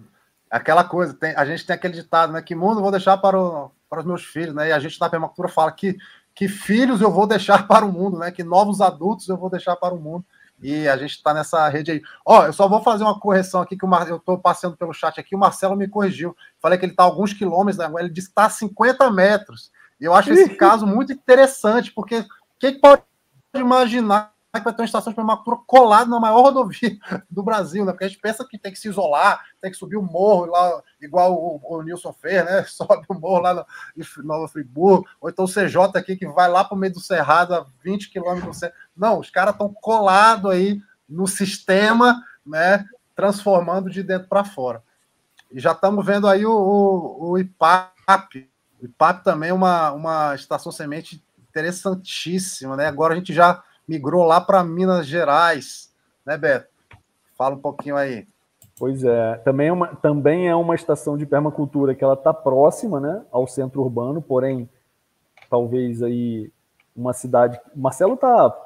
[0.50, 2.42] Aquela coisa, tem, a gente tem aquele ditado, né?
[2.42, 4.68] Que mundo vou deixar para, o, para os meus filhos, né?
[4.68, 5.96] E a gente na permacultura fala que
[6.40, 8.30] que filhos eu vou deixar para o mundo, né?
[8.32, 10.24] Que novos adultos eu vou deixar para o mundo.
[10.62, 12.02] E a gente está nessa rede aí.
[12.24, 14.08] Ó, eu só vou fazer uma correção aqui, que o Mar...
[14.08, 16.34] eu estou passando pelo chat aqui, o Marcelo me corrigiu.
[16.58, 17.92] Falei que ele está alguns quilômetros, né?
[17.98, 19.70] ele disse que está a 50 metros.
[20.00, 22.24] E eu acho esse caso muito interessante, porque
[22.58, 23.02] quem pode
[23.54, 26.98] imaginar que vai ter uma estação de permacultura colada na maior rodovia
[27.30, 27.92] do Brasil, né?
[27.92, 30.82] Porque a gente pensa que tem que se isolar, tem que subir o morro lá,
[31.00, 32.64] igual o, o Nilson fez, né?
[32.66, 36.48] Sobe o morro lá no, em Nova Friburgo, ou então o CJ aqui que vai
[36.48, 38.60] lá para o meio do Cerrado a 20 quilômetros
[38.96, 42.84] Não, os caras estão colados aí no sistema, né?
[43.14, 44.82] Transformando de dentro para fora.
[45.52, 48.48] E já estamos vendo aí o, o, o IPAP.
[48.80, 52.86] O IPAP também é uma, uma estação semente interessantíssima, né?
[52.86, 55.92] Agora a gente já migrou lá para Minas Gerais,
[56.24, 56.68] né, Beto?
[57.36, 58.24] Fala um pouquinho aí.
[58.78, 63.00] Pois é, também é uma, também é uma estação de permacultura que ela está próxima,
[63.00, 64.70] né, ao centro urbano, porém,
[65.50, 66.52] talvez aí
[66.94, 67.60] uma cidade.
[67.74, 68.56] Marcelo está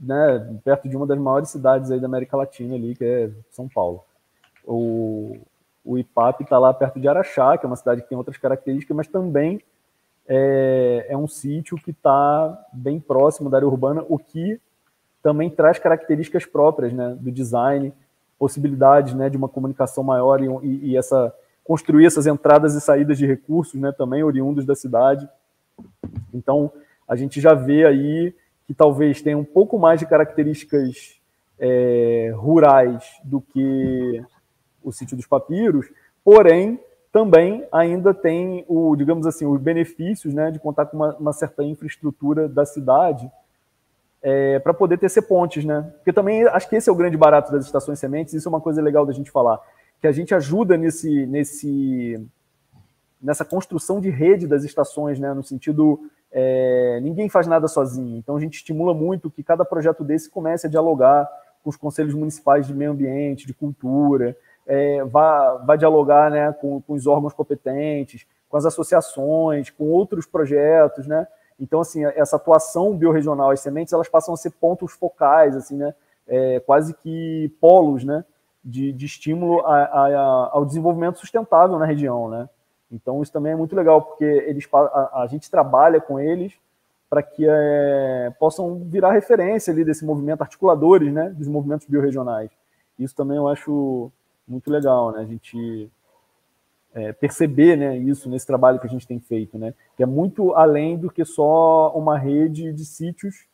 [0.00, 3.68] né, perto de uma das maiores cidades aí da América Latina ali, que é São
[3.68, 4.04] Paulo.
[4.66, 5.36] O,
[5.84, 8.96] o IPAP está lá perto de Araxá, que é uma cidade que tem outras características,
[8.96, 9.62] mas também
[10.32, 14.60] é, é um sítio que está bem próximo da área urbana, o que
[15.20, 17.92] também traz características próprias né, do design,
[18.38, 23.18] possibilidades né, de uma comunicação maior e, e, e essa construir essas entradas e saídas
[23.18, 25.28] de recursos, né, também oriundos da cidade.
[26.32, 26.72] Então,
[27.08, 28.34] a gente já vê aí
[28.66, 31.20] que talvez tenha um pouco mais de características
[31.58, 34.24] é, rurais do que
[34.82, 35.86] o sítio dos papiros,
[36.24, 36.80] porém
[37.12, 41.62] também ainda tem o, digamos assim, os benefícios né, de contar com uma, uma certa
[41.64, 43.30] infraestrutura da cidade
[44.22, 45.92] é, para poder tecer pontes, né?
[45.96, 48.60] Porque também acho que esse é o grande barato das estações sementes, isso é uma
[48.60, 49.58] coisa legal da gente falar,
[50.00, 52.28] que a gente ajuda nesse, nesse,
[53.20, 55.32] nessa construção de rede das estações, né?
[55.32, 56.00] No sentido,
[56.30, 60.66] é, ninguém faz nada sozinho, então a gente estimula muito que cada projeto desse comece
[60.66, 61.28] a dialogar
[61.64, 64.36] com os conselhos municipais de meio ambiente, de cultura,
[64.70, 70.26] é, vá, vá dialogar né, com, com os órgãos competentes, com as associações, com outros
[70.26, 71.26] projetos, né?
[71.58, 75.92] Então, assim, essa atuação biorregional, as sementes, elas passam a ser pontos focais, assim, né?
[76.26, 78.24] É, quase que polos, né?
[78.62, 82.48] De, de estímulo a, a, ao desenvolvimento sustentável na região, né?
[82.92, 86.54] Então, isso também é muito legal, porque eles, a, a gente trabalha com eles
[87.08, 91.30] para que é, possam virar referência ali desse movimento, articuladores, né?
[91.30, 92.50] Dos movimentos biorregionais.
[92.96, 94.12] Isso também eu acho
[94.50, 95.20] muito legal, né?
[95.20, 95.90] A gente
[96.94, 99.74] é, perceber né, isso nesse trabalho que a gente tem feito, né?
[99.96, 103.46] Que é muito além do que só uma rede de sítios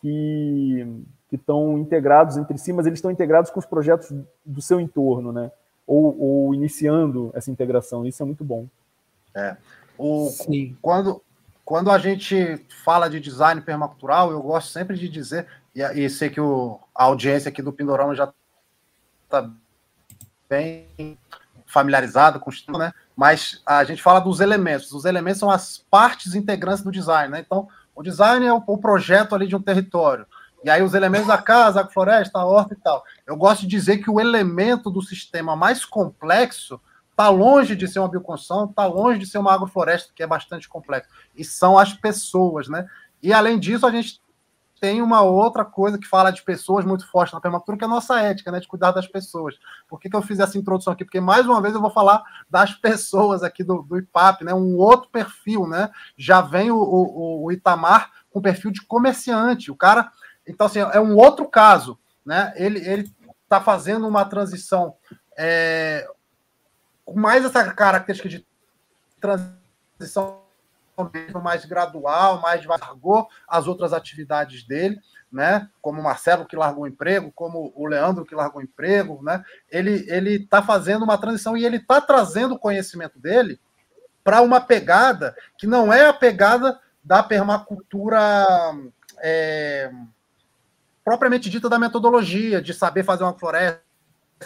[0.00, 0.86] que
[1.28, 4.10] que estão integrados entre si, mas eles estão integrados com os projetos
[4.44, 5.52] do seu entorno, né?
[5.86, 8.06] Ou, ou iniciando essa integração.
[8.06, 8.66] Isso é muito bom.
[9.34, 9.56] É.
[9.98, 10.76] O, Sim.
[10.80, 11.22] Quando,
[11.64, 16.30] quando a gente fala de design permacultural, eu gosto sempre de dizer, e, e sei
[16.30, 18.32] que o, a audiência aqui do Pindorama já
[19.24, 19.50] está
[20.48, 21.18] bem
[21.66, 22.92] familiarizado com o né?
[23.14, 24.92] Mas a gente fala dos elementos.
[24.92, 27.40] Os elementos são as partes integrantes do design, né?
[27.40, 30.26] Então, o design é o, o projeto ali de um território.
[30.64, 33.04] E aí os elementos da casa, a floresta, a horta e tal.
[33.26, 36.80] Eu gosto de dizer que o elemento do sistema mais complexo
[37.10, 40.68] está longe de ser uma bioconstrução, está longe de ser uma agrofloresta, que é bastante
[40.68, 41.10] complexo.
[41.36, 42.86] E são as pessoas, né?
[43.22, 44.20] E além disso, a gente
[44.78, 47.90] tem uma outra coisa que fala de pessoas muito forte na permacultura, que é a
[47.90, 48.60] nossa ética, né?
[48.60, 49.56] De cuidar das pessoas.
[49.88, 51.04] Por que, que eu fiz essa introdução aqui?
[51.04, 54.54] Porque, mais uma vez, eu vou falar das pessoas aqui do, do IPAP, né?
[54.54, 55.90] Um outro perfil, né?
[56.16, 59.70] Já vem o, o, o Itamar com perfil de comerciante.
[59.70, 60.10] O cara.
[60.46, 62.52] Então, assim, é um outro caso, né?
[62.56, 63.10] Ele
[63.44, 64.94] está fazendo uma transição
[65.36, 66.08] é,
[67.04, 68.46] com mais essa característica de
[69.20, 70.47] transição
[71.42, 72.94] mais gradual, mais devagar,
[73.46, 74.98] as outras atividades dele,
[75.30, 75.68] né?
[75.80, 79.44] Como o Marcelo que largou o emprego, como o Leandro que largou o emprego, né?
[79.70, 83.60] Ele ele está fazendo uma transição e ele está trazendo o conhecimento dele
[84.24, 88.46] para uma pegada que não é a pegada da permacultura
[89.20, 89.90] é,
[91.04, 93.80] propriamente dita da metodologia, de saber fazer uma floresta,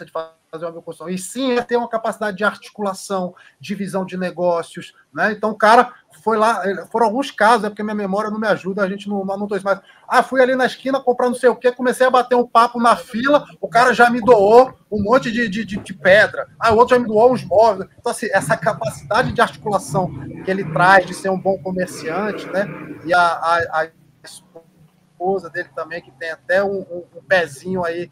[0.04, 4.16] de fazer uma bioconstrução, e sim é ter uma capacidade de articulação, de visão de
[4.16, 5.32] negócios, né?
[5.32, 5.92] Então, o cara
[6.22, 9.22] foi lá, foram alguns casos, é porque minha memória não me ajuda, a gente não
[9.30, 9.80] anotou isso mais.
[10.06, 12.80] Ah, fui ali na esquina comprar não sei o que, comecei a bater um papo
[12.80, 16.72] na fila, o cara já me doou um monte de, de, de, de pedra, ah,
[16.72, 17.90] o outro já me doou uns móveis.
[17.98, 20.12] Então, assim, essa capacidade de articulação
[20.44, 22.66] que ele traz de ser um bom comerciante, né?
[23.04, 23.88] E a, a, a
[24.22, 28.10] esposa dele também, que tem até um, um, um pezinho aí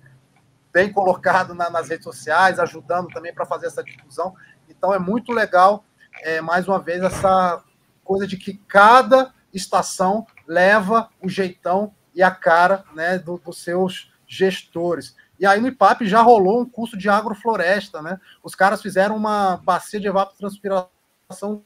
[0.72, 4.34] bem colocado na, nas redes sociais, ajudando também para fazer essa difusão.
[4.68, 5.84] Então, é muito legal,
[6.22, 7.62] é, mais uma vez, essa
[8.10, 14.12] coisa de que cada estação leva o jeitão e a cara né, do, dos seus
[14.26, 15.14] gestores.
[15.38, 18.20] E aí no IPAP já rolou um curso de agrofloresta, né?
[18.42, 21.62] Os caras fizeram uma bacia de evapotranspiração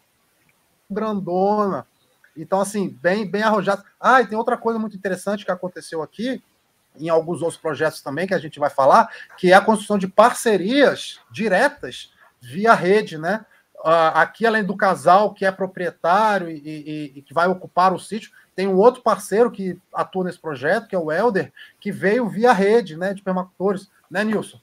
[0.91, 1.87] grandona.
[2.37, 3.83] Então, assim, bem, bem arrojado.
[3.99, 6.43] Ah, e tem outra coisa muito interessante que aconteceu aqui,
[6.95, 10.09] em alguns outros projetos também, que a gente vai falar, que é a construção de
[10.09, 13.47] parcerias diretas via rede, né?
[13.85, 17.99] Uh, aqui, além do casal que é proprietário e, e, e, que vai ocupar o
[17.99, 22.27] sítio, tem um outro parceiro que atua nesse projeto, que é o Helder, que veio
[22.27, 24.59] via rede né, de permacultores, né, Nilson?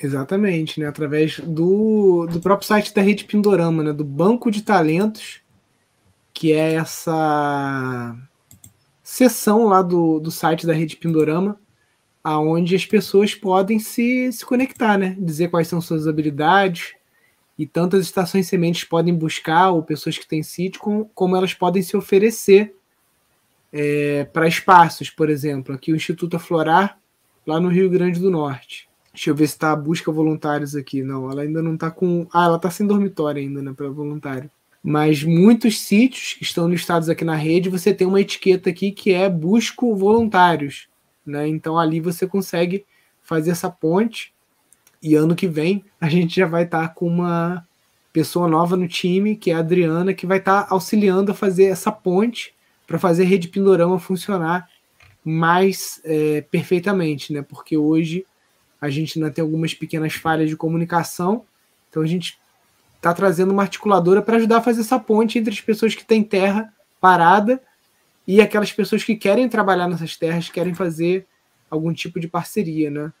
[0.00, 0.86] Exatamente, né?
[0.86, 3.92] Através do, do próprio site da Rede Pindorama, né?
[3.92, 5.40] Do Banco de Talentos,
[6.34, 8.16] que é essa
[9.00, 11.56] seção lá do, do site da Rede Pindorama,
[12.22, 15.16] aonde as pessoas podem se, se conectar, né?
[15.18, 16.96] Dizer quais são suas habilidades,
[17.58, 21.82] e tantas estações sementes podem buscar, ou pessoas que têm sítio, como, como elas podem
[21.82, 22.74] se oferecer
[23.72, 25.74] é, para espaços, por exemplo.
[25.74, 26.98] Aqui o Instituto Aflorar,
[27.46, 28.88] lá no Rio Grande do Norte.
[29.12, 31.02] Deixa eu ver se está busca voluntários aqui.
[31.02, 32.26] Não, ela ainda não está com.
[32.32, 34.50] Ah, ela está sem dormitório ainda, né, para voluntário.
[34.82, 39.12] mas muitos sítios que estão listados aqui na rede, você tem uma etiqueta aqui que
[39.12, 40.88] é busco voluntários.
[41.24, 41.48] Né?
[41.48, 42.84] Então ali você consegue
[43.22, 44.32] fazer essa ponte
[45.06, 47.64] e ano que vem a gente já vai estar tá com uma
[48.12, 51.66] pessoa nova no time, que é a Adriana, que vai estar tá auxiliando a fazer
[51.66, 52.52] essa ponte
[52.86, 54.68] para fazer a rede Pindorama funcionar
[55.24, 57.42] mais é, perfeitamente, né?
[57.42, 58.26] Porque hoje
[58.80, 61.44] a gente ainda tem algumas pequenas falhas de comunicação,
[61.88, 62.36] então a gente
[62.96, 66.24] está trazendo uma articuladora para ajudar a fazer essa ponte entre as pessoas que têm
[66.24, 67.60] terra parada
[68.26, 71.26] e aquelas pessoas que querem trabalhar nessas terras, querem fazer
[71.70, 73.12] algum tipo de parceria, né?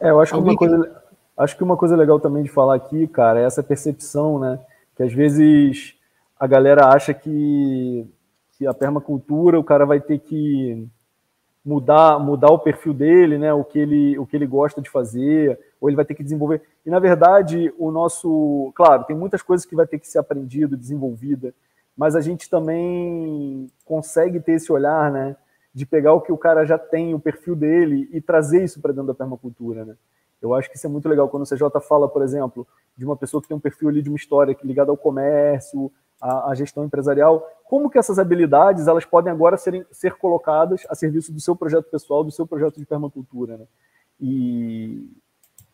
[0.00, 1.02] É, eu acho que uma coisa,
[1.38, 4.58] acho que uma coisa legal também de falar aqui, cara, é essa percepção, né?
[4.96, 5.94] Que às vezes
[6.38, 8.06] a galera acha que,
[8.52, 10.86] que a permacultura o cara vai ter que
[11.64, 13.52] mudar mudar o perfil dele, né?
[13.54, 16.62] O que ele o que ele gosta de fazer, ou ele vai ter que desenvolver.
[16.84, 20.76] E na verdade, o nosso, claro, tem muitas coisas que vai ter que ser aprendido,
[20.76, 21.54] desenvolvida,
[21.96, 25.36] mas a gente também consegue ter esse olhar, né?
[25.72, 28.92] De pegar o que o cara já tem, o perfil dele, e trazer isso para
[28.92, 29.94] dentro da permacultura, né?
[30.40, 32.66] Eu acho que isso é muito legal quando o CJ fala, por exemplo,
[32.96, 36.50] de uma pessoa que tem um perfil ali de uma história ligada ao comércio, à,
[36.50, 41.32] à gestão empresarial, como que essas habilidades elas podem agora serem, ser colocadas a serviço
[41.32, 43.66] do seu projeto pessoal, do seu projeto de permacultura, né?
[44.20, 45.10] E,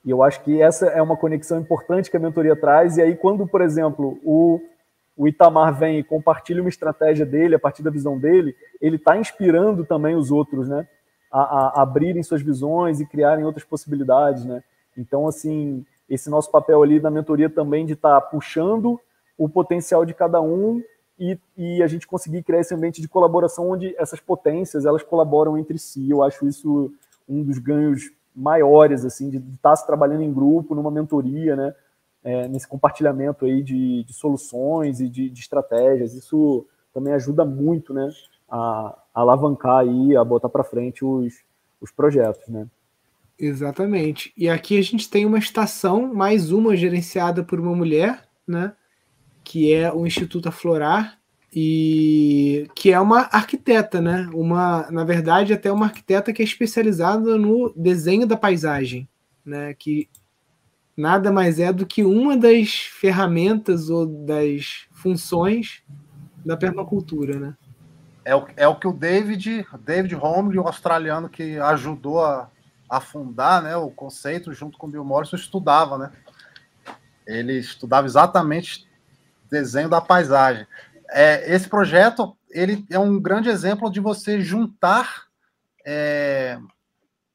[0.04, 2.98] e eu acho que essa é uma conexão importante que a mentoria traz.
[2.98, 4.60] E aí, quando, por exemplo, o,
[5.16, 9.16] o Itamar vem e compartilha uma estratégia dele, a partir da visão dele, ele está
[9.16, 10.86] inspirando também os outros, né?
[11.36, 14.62] A, a, abrirem suas visões e criarem outras possibilidades, né?
[14.96, 19.00] Então, assim, esse nosso papel ali na mentoria também de estar tá puxando
[19.36, 20.80] o potencial de cada um
[21.18, 25.58] e, e, a gente conseguir criar esse ambiente de colaboração onde essas potências elas colaboram
[25.58, 26.08] entre si.
[26.08, 26.92] Eu acho isso
[27.28, 31.74] um dos ganhos maiores, assim, de estar se trabalhando em grupo, numa mentoria, né?
[32.22, 36.14] É, nesse compartilhamento aí de, de soluções e de, de, estratégias.
[36.14, 38.10] Isso também ajuda muito, né?
[38.48, 41.34] A alavancar aí, a botar para frente os,
[41.80, 42.66] os projetos, né?
[43.38, 44.32] Exatamente.
[44.36, 48.72] E aqui a gente tem uma estação, mais uma gerenciada por uma mulher, né?
[49.42, 51.18] Que é o Instituto Aflorar,
[51.56, 54.28] e que é uma arquiteta, né?
[54.34, 59.08] Uma, na verdade, até uma arquiteta que é especializada no desenho da paisagem,
[59.44, 59.72] né?
[59.74, 60.08] Que
[60.96, 65.84] nada mais é do que uma das ferramentas ou das funções
[66.44, 67.56] da permacultura, né?
[68.24, 72.48] É o, é o que o David, David Holmgren, o australiano que ajudou a,
[73.00, 76.12] fundar né, o conceito junto com o Bill Morrison, estudava, né?
[77.26, 78.86] Ele estudava exatamente
[79.50, 80.66] desenho da paisagem
[81.10, 85.26] é, esse projeto ele é um grande exemplo de você juntar
[85.84, 86.58] é,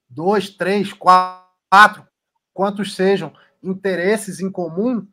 [0.09, 2.07] dois, três, quatro,
[2.53, 5.05] quantos sejam interesses em comum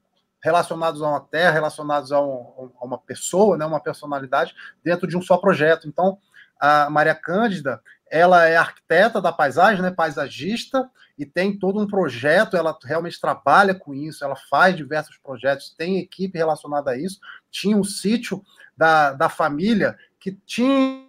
[0.47, 5.17] relacionados a uma terra, relacionados a, um, a, uma pessoa, né, uma personalidade, dentro de
[5.17, 5.89] um só projeto.
[5.89, 6.19] Então,
[6.61, 10.89] a Maria Cândida, ela é arquiteta da paisagem, né, paisagista,
[11.19, 15.99] e tem todo um projeto, ela realmente trabalha com isso, ela faz diversos projetos, tem
[15.99, 17.19] equipe relacionada a isso.
[17.51, 18.41] Tinha um sítio
[18.77, 21.09] da, da família que tinha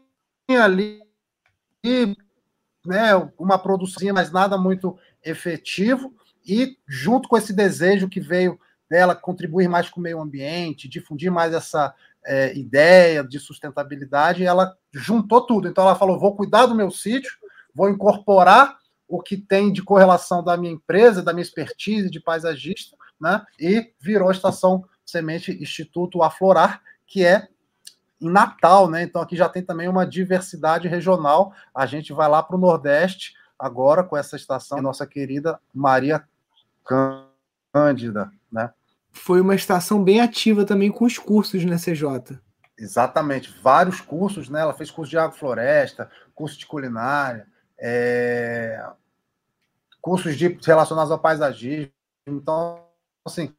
[0.63, 1.03] ali
[2.83, 6.11] né, uma produção, mas nada muito efetivo,
[6.43, 8.59] e junto com esse desejo que veio
[8.89, 11.93] dela contribuir mais com o meio ambiente, difundir mais essa
[12.25, 15.67] é, ideia de sustentabilidade, ela juntou tudo.
[15.67, 17.31] Então ela falou: vou cuidar do meu sítio,
[17.73, 18.77] vou incorporar
[19.07, 23.45] o que tem de correlação da minha empresa, da minha expertise de paisagista, né?
[23.59, 27.47] E virou a estação Semente Instituto Aflorar, que é
[28.19, 29.03] em Natal, né?
[29.03, 31.53] Então aqui já tem também uma diversidade regional.
[31.73, 36.27] A gente vai lá para o Nordeste agora com essa estação, nossa querida Maria
[37.73, 38.71] Cândida, né?
[39.17, 42.39] Foi uma estação bem ativa também com os cursos na CJ.
[42.77, 44.61] Exatamente, vários cursos, né?
[44.61, 47.47] Ela fez curso de agrofloresta, curso de culinária,
[47.77, 48.83] é...
[49.99, 51.91] cursos de, relacionados ao paisagismo.
[52.27, 52.83] Então,
[53.25, 53.53] assim,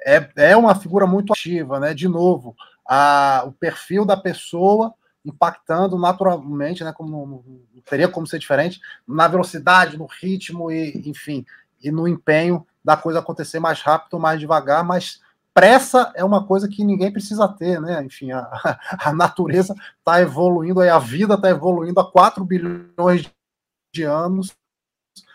[0.00, 1.92] é, é uma figura muito ativa, né?
[1.92, 2.54] De novo,
[2.86, 4.94] a, o perfil da pessoa
[5.24, 11.46] impactando naturalmente, né, como não teria como ser diferente, na velocidade, no ritmo e, enfim,
[11.80, 15.20] e no empenho da coisa acontecer mais rápido, mais devagar, mas
[15.54, 18.02] pressa é uma coisa que ninguém precisa ter, né?
[18.04, 23.30] Enfim, a, a natureza está evoluindo, a vida está evoluindo há 4 bilhões
[23.92, 24.54] de anos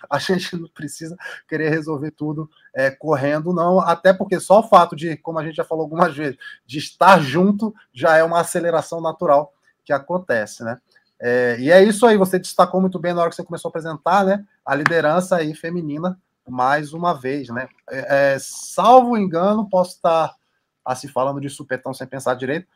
[0.09, 1.17] a gente não precisa
[1.47, 5.55] querer resolver tudo é, correndo, não, até porque só o fato de, como a gente
[5.55, 10.79] já falou algumas vezes, de estar junto já é uma aceleração natural que acontece, né?
[11.19, 13.71] É, e é isso aí, você destacou muito bem na hora que você começou a
[13.71, 14.45] apresentar, né?
[14.65, 16.19] A liderança aí feminina,
[16.49, 17.67] mais uma vez, né?
[17.89, 20.35] É, é salvo engano, posso estar
[20.85, 22.67] assim falando de supetão sem pensar direito.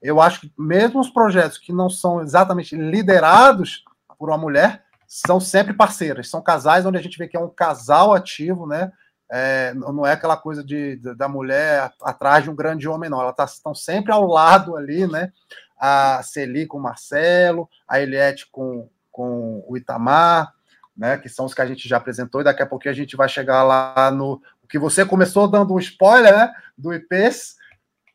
[0.00, 3.84] Eu acho que mesmo os projetos que não são exatamente liderados
[4.18, 7.48] por uma mulher, são sempre parceiras, são casais onde a gente vê que é um
[7.48, 8.92] casal ativo, né?
[9.28, 13.20] É, não é aquela coisa de, de, da mulher atrás de um grande homem, não.
[13.20, 15.32] Elas tá, estão sempre ao lado ali, né?
[15.78, 20.52] A Celi com o Marcelo, a Eliette com, com o Itamar,
[21.00, 21.16] né?
[21.16, 23.28] Que são os que a gente já apresentou, e daqui a pouquinho a gente vai
[23.28, 24.40] chegar lá no
[24.70, 26.52] que você começou dando um spoiler, né?
[26.78, 27.56] Do IPs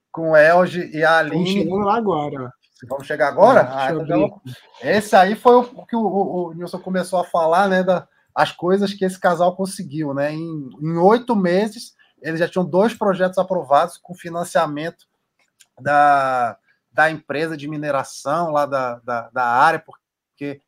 [0.10, 1.66] com o Elge e a Aline.
[1.66, 2.54] Vamos lá agora.
[2.88, 3.68] Vamos chegar agora?
[3.70, 4.42] Ah, então,
[4.82, 7.84] esse aí foi o que o, o, o Nilson começou a falar, né?
[7.84, 10.34] Da, as coisas que esse casal conseguiu, né?
[10.34, 15.06] Em oito meses, eles já tinham dois projetos aprovados com financiamento
[15.82, 16.58] da,
[16.92, 20.62] da empresa de mineração lá da, da, da área, porque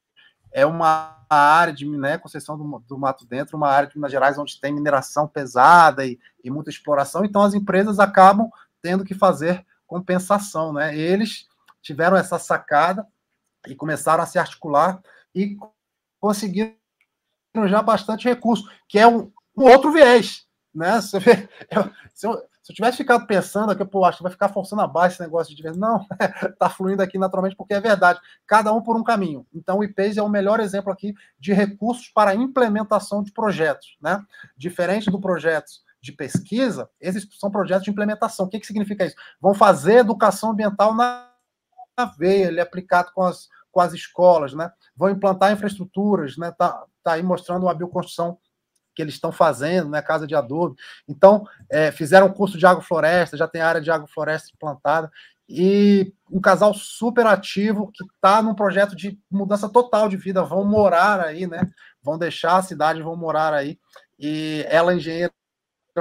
[0.58, 4.40] é uma área de né, concessão do, do, Mato Dentro, uma área de Minas Gerais
[4.40, 8.50] onde tem mineração pesada e, e muita exploração, então as empresas acabam
[8.82, 10.98] tendo que fazer compensação, né?
[10.98, 11.48] Eles
[11.80, 13.08] tiveram essa sacada
[13.68, 15.00] e começaram a se articular
[15.36, 15.56] e
[16.20, 16.74] conseguiram
[17.68, 20.48] já bastante recurso, que é um, um outro viés.
[20.74, 20.96] Né?
[21.00, 24.32] Você vê, eu, se, eu, se eu tivesse ficado pensando aqui, pô, acho que vai
[24.32, 25.78] ficar forçando a base esse negócio de vez.
[25.78, 26.06] Não,
[26.44, 28.20] está fluindo aqui naturalmente, porque é verdade.
[28.46, 29.48] Cada um por um caminho.
[29.54, 33.98] Então, o IPES é o melhor exemplo aqui de recursos para implementação de projetos.
[34.02, 34.22] Né?
[34.58, 38.48] Diferente do projeto de pesquisa, esses são projetos de implementação.
[38.48, 39.16] O que, que significa isso?
[39.40, 41.26] Vão fazer educação ambiental na
[42.18, 44.70] veia, ele é aplicado com as, com as escolas, né?
[44.94, 46.52] Vão implantar infraestruturas, né?
[46.52, 48.38] Tá, tá aí mostrando a bioconstrução
[48.98, 50.02] que eles estão fazendo, né?
[50.02, 50.76] Casa de adobe.
[51.08, 55.12] Então, é, fizeram um curso de agrofloresta, já tem área de agrofloresta implantada.
[55.48, 60.66] E um casal super ativo que está num projeto de mudança total de vida, vão
[60.66, 61.60] morar aí, né?
[62.02, 63.80] Vão deixar a cidade, vão morar aí.
[64.18, 65.32] E ela é engenheira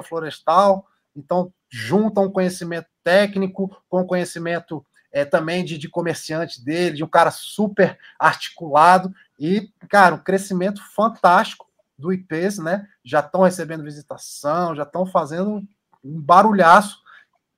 [0.02, 7.04] florestal, então junta um conhecimento técnico com conhecimento é, também de, de comerciante dele, de
[7.04, 11.65] um cara super articulado e, cara, um crescimento fantástico
[11.98, 12.86] do IPs, né?
[13.04, 15.66] Já estão recebendo visitação, já estão fazendo
[16.04, 16.98] um barulhaço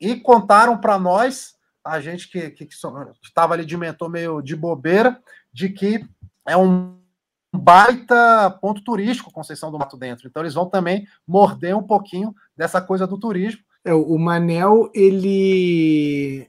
[0.01, 2.69] e contaram para nós, a gente que
[3.23, 5.21] estava ali de mentor meio de bobeira,
[5.53, 6.07] de que
[6.47, 6.99] é um
[7.55, 10.29] baita ponto turístico Conceição do Mato Dentro.
[10.29, 13.61] Então eles vão também morder um pouquinho dessa coisa do turismo.
[13.85, 16.49] É, o Manel, ele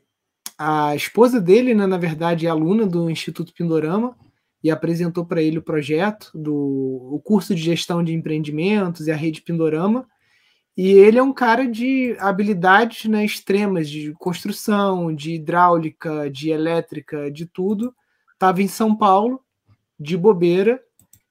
[0.58, 4.14] a esposa dele, né, na verdade, é aluna do Instituto Pindorama
[4.64, 6.54] e apresentou para ele o projeto do
[7.12, 10.08] o curso de gestão de empreendimentos e a rede Pindorama.
[10.76, 17.30] E ele é um cara de habilidades né, extremas de construção, de hidráulica, de elétrica,
[17.30, 17.94] de tudo.
[18.34, 19.42] Estava em São Paulo,
[20.00, 20.82] de bobeira,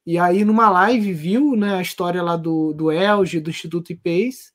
[0.04, 4.52] e aí numa live viu né, a história lá do, do Elge, do Instituto IPES,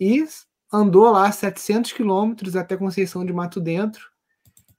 [0.00, 0.24] e
[0.72, 4.10] andou lá 700 quilômetros até Conceição de Mato Dentro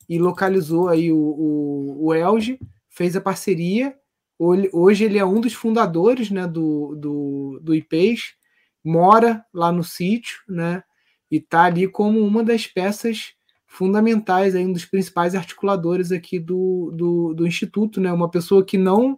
[0.10, 2.60] e localizou aí o, o, o Elge,
[2.94, 3.96] fez a parceria.
[4.40, 8.36] Hoje ele é um dos fundadores né, do, do, do IPES,
[8.84, 10.84] mora lá no sítio, né?
[11.30, 13.34] E está ali como uma das peças
[13.66, 18.12] fundamentais, aí, um dos principais articuladores aqui do, do, do Instituto, né?
[18.12, 19.18] Uma pessoa que não,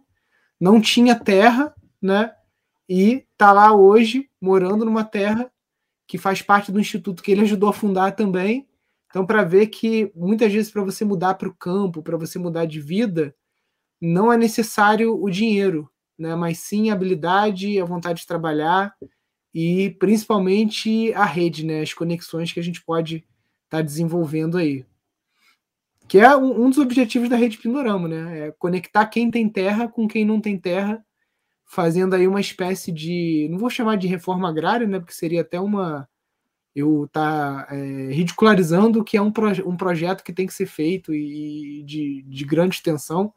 [0.60, 2.32] não tinha terra, né?
[2.88, 5.52] E está lá hoje, morando numa terra
[6.08, 8.68] que faz parte do instituto que ele ajudou a fundar também.
[9.10, 12.66] Então, para ver que muitas vezes para você mudar para o campo, para você mudar
[12.66, 13.36] de vida,
[14.06, 16.36] não é necessário o dinheiro, né?
[16.36, 18.94] mas sim a habilidade, a vontade de trabalhar
[19.54, 21.82] e principalmente a rede, né?
[21.82, 23.18] as conexões que a gente pode
[23.66, 24.86] estar tá desenvolvendo aí.
[26.08, 28.48] Que é um, um, dos objetivos da rede Pindorama, né?
[28.48, 31.04] É conectar quem tem terra com quem não tem terra
[31.66, 35.60] fazendo aí uma espécie de, não vou chamar de reforma agrária, né, porque seria até
[35.60, 36.08] uma,
[36.76, 41.14] eu tá é, ridicularizando que é um, proje um projeto que tem que ser feito
[41.14, 43.34] e de, de grande extensão,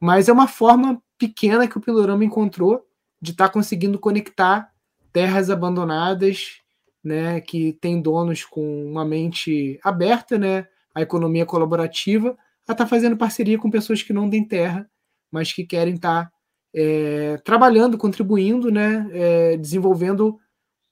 [0.00, 2.86] mas é uma forma pequena que o Pindorama encontrou
[3.20, 4.72] de estar tá conseguindo conectar
[5.12, 6.60] terras abandonadas,
[7.04, 12.30] né, que tem donos com uma mente aberta, né, a economia colaborativa,
[12.66, 14.88] a estar tá fazendo parceria com pessoas que não têm terra,
[15.30, 16.32] mas que querem estar tá
[16.74, 20.38] é, trabalhando, contribuindo, né, é, desenvolvendo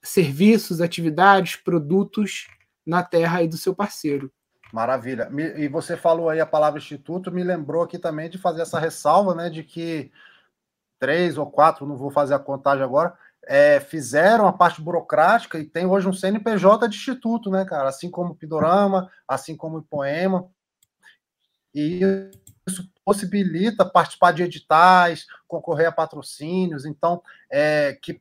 [0.03, 2.47] serviços, atividades, produtos
[2.87, 4.31] na terra aí do seu parceiro.
[4.73, 5.31] Maravilha.
[5.57, 9.35] E você falou aí a palavra instituto, me lembrou aqui também de fazer essa ressalva,
[9.35, 10.13] né, de que
[10.99, 13.17] três ou quatro, não vou fazer a contagem agora,
[13.47, 17.89] é, fizeram a parte burocrática e tem hoje um CNPJ de instituto, né, cara?
[17.89, 20.51] Assim como o Pidorama, assim como o Poema.
[21.75, 22.01] E
[22.69, 28.21] isso possibilita participar de editais, concorrer a patrocínios, então, é, que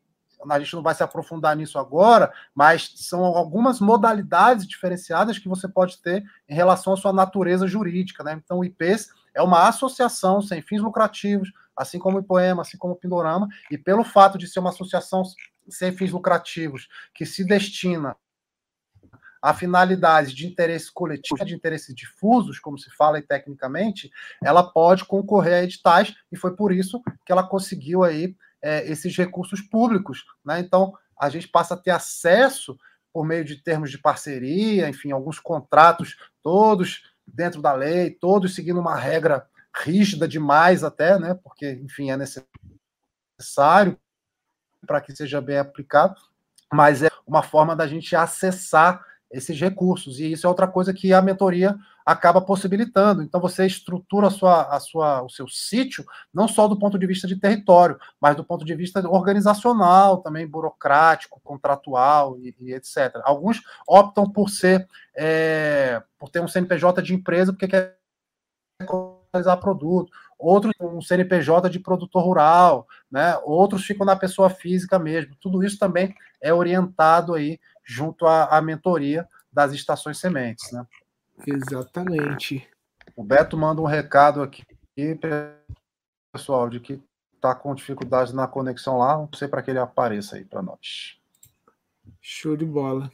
[0.50, 5.68] a gente não vai se aprofundar nisso agora, mas são algumas modalidades diferenciadas que você
[5.68, 8.24] pode ter em relação à sua natureza jurídica.
[8.24, 8.40] Né?
[8.44, 12.94] Então, o IPs é uma associação sem fins lucrativos, assim como o Poema, assim como
[12.94, 15.24] o Pindorama, e pelo fato de ser uma associação
[15.70, 18.16] sem fins lucrativos que se destina
[19.42, 24.10] a finalidades de interesse coletivo, de interesses difusos, como se fala aí tecnicamente,
[24.44, 29.16] ela pode concorrer a editais, e foi por isso que ela conseguiu aí é, esses
[29.16, 30.26] recursos públicos.
[30.46, 30.60] Né?
[30.60, 32.78] Então, a gente passa a ter acesso
[33.14, 38.80] por meio de termos de parceria, enfim, alguns contratos, todos dentro da lei, todos seguindo
[38.80, 41.34] uma regra rígida demais até, né?
[41.34, 43.98] Porque, enfim, é necessário
[44.86, 46.16] para que seja bem aplicado,
[46.72, 50.20] mas é uma forma da gente acessar esses recursos.
[50.20, 51.76] E isso é outra coisa que a mentoria
[52.06, 53.22] acaba possibilitando.
[53.22, 57.06] Então você estrutura a sua, a sua, o seu sítio não só do ponto de
[57.06, 63.20] vista de território, mas do ponto de vista organizacional, também burocrático, contratual e, e etc.
[63.24, 67.98] Alguns optam por ser é, por ter um CNPJ de empresa porque quer
[68.86, 70.12] comercializar produto.
[70.40, 73.38] Outros um CNPJ de produtor rural, né?
[73.44, 75.36] Outros ficam na pessoa física mesmo.
[75.42, 80.72] Tudo isso também é orientado aí junto à, à mentoria das estações sementes.
[80.72, 80.86] Né?
[81.48, 82.68] Exatamente.
[83.16, 84.64] O Beto manda um recado aqui,
[86.32, 87.02] pessoal, de que
[87.34, 89.18] está com dificuldades na conexão lá.
[89.18, 91.18] Não sei para que ele apareça aí para nós.
[92.22, 93.10] Show de bola.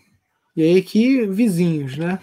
[0.56, 2.20] E aí aqui, vizinhos, né?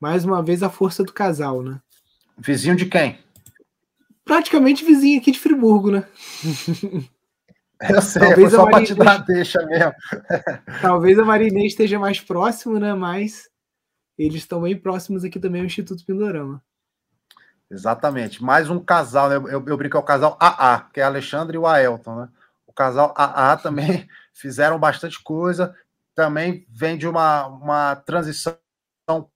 [0.00, 1.80] Mais uma vez a força do casal, né?
[2.38, 3.18] Vizinho de quem?
[4.24, 6.08] Praticamente vizinho aqui de Friburgo, né?
[7.90, 9.92] Eu sei, Talvez foi só para te dar deixa mesmo.
[10.80, 12.94] Talvez a Marinês esteja mais próximo, né?
[12.94, 13.48] Mas
[14.16, 16.62] eles estão bem próximos aqui também ao Instituto Pindorama.
[17.70, 18.42] Exatamente.
[18.42, 19.36] Mais um casal, né?
[19.36, 22.28] Eu, eu brinco é o casal AA, que é Alexandre e o Aelton, né?
[22.66, 25.74] O casal AA também fizeram bastante coisa.
[26.14, 28.56] Também vem de uma, uma transição
[29.10, 29.26] um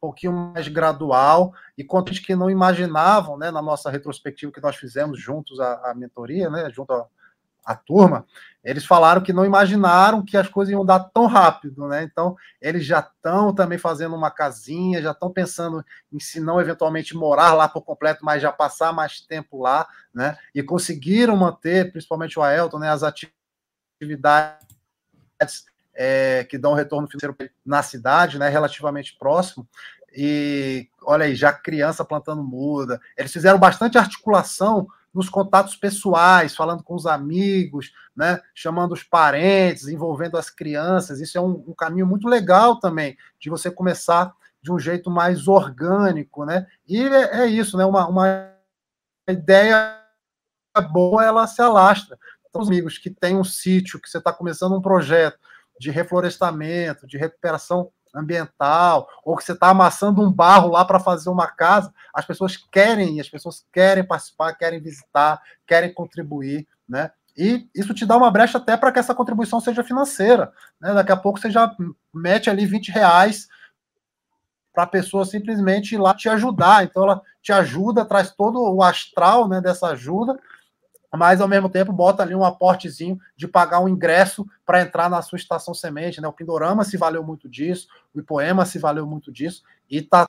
[0.00, 5.20] pouquinho mais gradual e contas que não imaginavam, né, na nossa retrospectiva que nós fizemos
[5.20, 7.06] juntos a, a mentoria, né, junto a,
[7.64, 8.26] a turma,
[8.62, 12.02] eles falaram que não imaginaram que as coisas iam dar tão rápido, né?
[12.02, 17.16] Então, eles já estão também fazendo uma casinha, já estão pensando em se não eventualmente
[17.16, 20.36] morar lá por completo, mas já passar mais tempo lá, né?
[20.54, 24.60] E conseguiram manter, principalmente o Aelton, né, as atividades
[25.94, 29.66] é, que dão retorno financeiro na cidade, né, relativamente próximo.
[30.14, 33.00] E olha aí, já criança plantando muda.
[33.16, 39.88] Eles fizeram bastante articulação nos contatos pessoais, falando com os amigos, né, chamando os parentes,
[39.88, 41.20] envolvendo as crianças.
[41.20, 44.32] Isso é um, um caminho muito legal também, de você começar
[44.62, 46.66] de um jeito mais orgânico, né?
[46.86, 47.84] E é, é isso, né?
[47.84, 48.52] Uma, uma
[49.28, 49.98] ideia
[50.92, 52.18] boa, ela se alastra.
[52.48, 55.38] Então, os amigos que têm um sítio, que você está começando um projeto
[55.78, 61.30] de reflorestamento, de recuperação ambiental, ou que você está amassando um barro lá para fazer
[61.30, 67.10] uma casa, as pessoas querem, as pessoas querem participar, querem visitar, querem contribuir, né?
[67.36, 70.52] E isso te dá uma brecha até para que essa contribuição seja financeira.
[70.80, 70.92] Né?
[70.92, 71.74] Daqui a pouco você já
[72.12, 73.48] mete ali 20 reais
[74.72, 76.84] para a pessoa simplesmente ir lá te ajudar.
[76.84, 80.38] Então ela te ajuda, traz todo o astral né, dessa ajuda,
[81.16, 85.20] mas ao mesmo tempo bota ali um aportezinho de pagar um ingresso para entrar na
[85.22, 86.28] sua estação semente, né?
[86.28, 90.28] O Pindorama se valeu muito disso, o Ipoema se valeu muito disso, e tá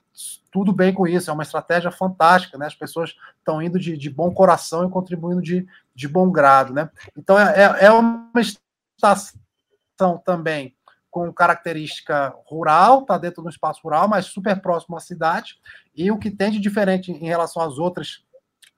[0.50, 2.66] tudo bem com isso, é uma estratégia fantástica, né?
[2.66, 6.90] As pessoas estão indo de, de, bom coração e contribuindo de, de bom grado, né?
[7.16, 9.38] Então é, é, é uma estação
[10.24, 10.74] também
[11.10, 15.56] com característica rural, está dentro do espaço rural, mas super próximo à cidade,
[15.94, 18.24] e o que tem de diferente em relação às outras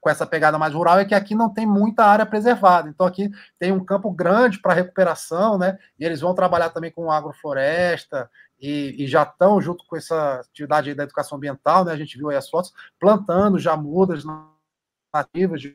[0.05, 2.91] com essa pegada mais rural é que aqui não tem muita área preservada.
[2.91, 5.79] Então aqui tem um campo grande para recuperação, né?
[5.99, 8.31] E eles vão trabalhar também com agrofloresta
[8.61, 11.93] e, e já estão junto com essa atividade da educação ambiental, né?
[11.93, 14.25] A gente viu aí as fotos plantando já mudas
[15.11, 15.75] nativas de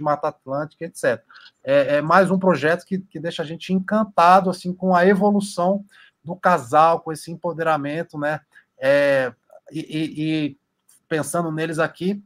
[0.00, 1.22] Mata Atlântica, etc.
[1.62, 5.84] É, é mais um projeto que, que deixa a gente encantado assim com a evolução
[6.24, 8.40] do casal, com esse empoderamento, né?
[8.78, 9.30] É,
[9.70, 10.58] e, e, e
[11.06, 12.24] pensando neles aqui,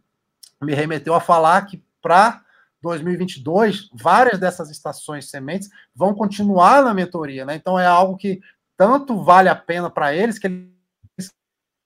[0.63, 2.43] me remeteu a falar que para
[2.83, 7.55] 2022, várias dessas estações sementes vão continuar na mentoria, né?
[7.55, 8.41] Então é algo que
[8.77, 11.33] tanto vale a pena para eles que eles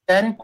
[0.09, 0.37] querem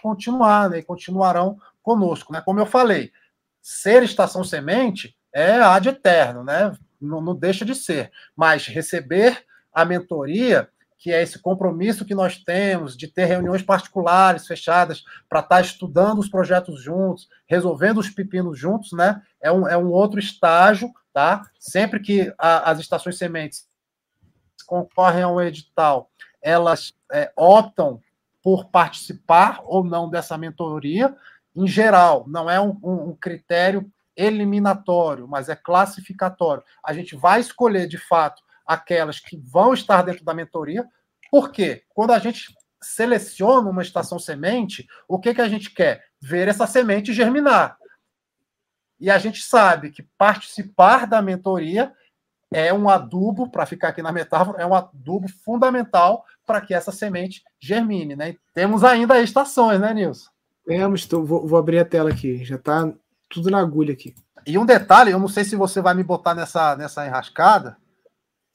[0.00, 0.78] continuar, né?
[0.78, 2.40] E continuarão conosco, né?
[2.40, 3.12] Como eu falei,
[3.60, 6.72] ser estação semente é ad eterno, né?
[7.00, 12.38] Não, não deixa de ser, mas receber a mentoria que é esse compromisso que nós
[12.38, 18.10] temos de ter reuniões particulares fechadas para estar tá estudando os projetos juntos, resolvendo os
[18.10, 19.22] pepinos juntos, né?
[19.40, 21.48] é um, é um outro estágio, tá?
[21.58, 23.68] Sempre que a, as estações sementes
[24.66, 26.10] concorrem a um edital,
[26.42, 28.00] elas é, optam
[28.42, 31.16] por participar ou não dessa mentoria.
[31.54, 36.62] Em geral, não é um, um, um critério eliminatório, mas é classificatório.
[36.82, 40.84] A gente vai escolher, de fato, aquelas que vão estar dentro da mentoria.
[41.30, 41.84] Por quê?
[41.94, 46.04] Quando a gente seleciona uma estação semente, o que, que a gente quer?
[46.20, 47.76] Ver essa semente germinar.
[48.98, 51.92] E a gente sabe que participar da mentoria
[52.52, 56.92] é um adubo, para ficar aqui na metáfora, é um adubo fundamental para que essa
[56.92, 58.14] semente germine.
[58.14, 58.30] Né?
[58.30, 60.30] E temos ainda estações, né, Nilson?
[60.64, 62.92] Temos, então vou, vou abrir a tela aqui, já está
[63.28, 64.14] tudo na agulha aqui.
[64.46, 67.76] E um detalhe, eu não sei se você vai me botar nessa, nessa enrascada,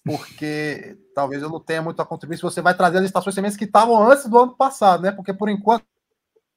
[0.04, 3.58] porque talvez eu não tenha muito a contribuir se você vai trazer as estações sementes
[3.58, 5.12] que estavam antes do ano passado, né?
[5.12, 5.86] Porque por enquanto,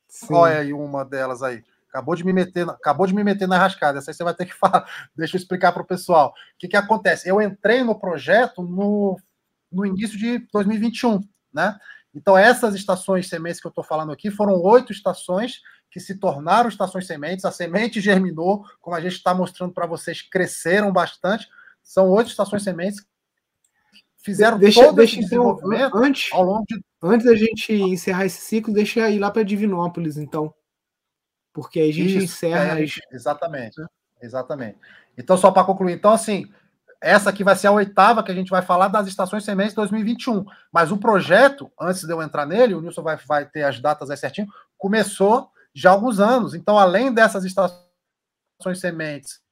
[0.09, 0.35] Sim.
[0.35, 1.63] olha aí uma delas aí.
[1.89, 3.99] Acabou de me meter, acabou de me meter na rascada.
[3.99, 4.85] Essa aí você vai ter que falar.
[5.15, 6.31] Deixa eu explicar para o pessoal.
[6.31, 7.29] O que, que acontece?
[7.29, 9.17] Eu entrei no projeto no,
[9.71, 11.21] no início de 2021,
[11.53, 11.79] né?
[12.15, 16.69] Então, essas estações sementes que eu estou falando aqui foram oito estações que se tornaram
[16.69, 17.45] estações sementes.
[17.45, 21.49] A semente germinou, como a gente está mostrando para vocês, cresceram bastante.
[21.83, 23.05] São oito estações sementes
[24.25, 26.81] fizeram deixa, todo deixa, esse então, desenvolvimento antes, ao longo de...
[27.03, 30.53] Antes da gente encerrar esse ciclo, deixa eu ir lá para Divinópolis, então.
[31.53, 32.81] Porque aí a gente Isso, encerra.
[32.81, 32.95] É, as...
[33.13, 33.77] Exatamente.
[34.21, 34.79] Exatamente.
[35.17, 36.51] Então, só para concluir, então, assim,
[37.01, 40.47] essa aqui vai ser a oitava que a gente vai falar das estações sementes 2021.
[40.73, 44.11] Mas o projeto, antes de eu entrar nele, o Nilson vai, vai ter as datas
[44.11, 44.49] aí certinho,
[44.79, 46.55] começou já há alguns anos.
[46.55, 49.44] Então, além dessas estações sementes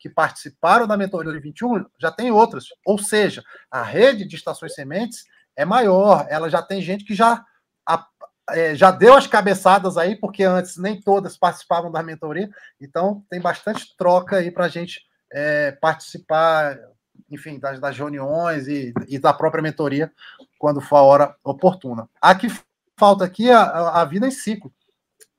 [0.00, 2.64] que participaram da mentoria 2021, já tem outras.
[2.86, 7.44] Ou seja, a rede de estações sementes é maior, ela já tem gente que já,
[7.86, 8.06] a,
[8.48, 12.48] é, já deu as cabeçadas aí, porque antes nem todas participavam da mentoria,
[12.80, 16.78] então tem bastante troca aí para a gente é, participar,
[17.30, 20.10] enfim, das, das reuniões e, e, da própria mentoria
[20.58, 22.08] quando for a hora oportuna.
[22.22, 22.48] Aqui
[22.98, 24.72] falta aqui a, a Vida em Ciclo,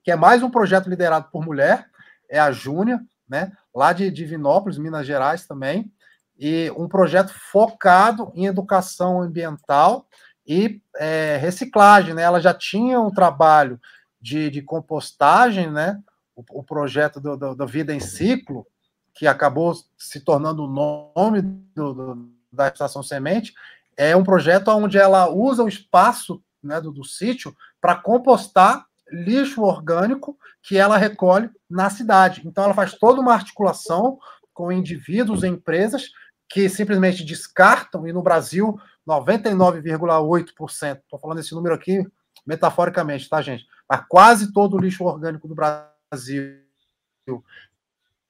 [0.04, 1.90] que é mais um projeto liderado por mulher,
[2.30, 3.02] é a Júnia,
[3.32, 3.54] né?
[3.74, 5.90] lá de Divinópolis, Minas Gerais também,
[6.38, 10.06] e um projeto focado em educação ambiental
[10.46, 12.24] e é, reciclagem, né?
[12.24, 13.80] Ela já tinha um trabalho
[14.20, 15.98] de, de compostagem, né?
[16.36, 18.68] O, o projeto do, do, do, Vida em Ciclo,
[19.14, 21.42] que acabou se tornando o nome
[21.74, 23.54] do, da Estação Semente,
[23.96, 29.62] é um projeto onde ela usa o espaço né, do, do sítio para compostar lixo
[29.62, 32.42] orgânico que ela recolhe na cidade.
[32.46, 34.20] Então, ela faz toda uma articulação
[34.54, 36.12] com indivíduos e empresas
[36.50, 42.06] que simplesmente descartam, e no Brasil, 99,8%, estou falando esse número aqui
[42.46, 43.66] metaforicamente, tá, gente?
[43.90, 46.62] Mas quase todo o lixo orgânico do Brasil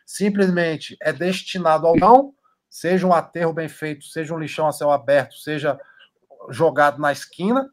[0.06, 2.34] simplesmente é destinado ao não,
[2.70, 5.80] seja um aterro bem feito, seja um lixão a céu aberto, seja
[6.50, 7.70] jogado na esquina,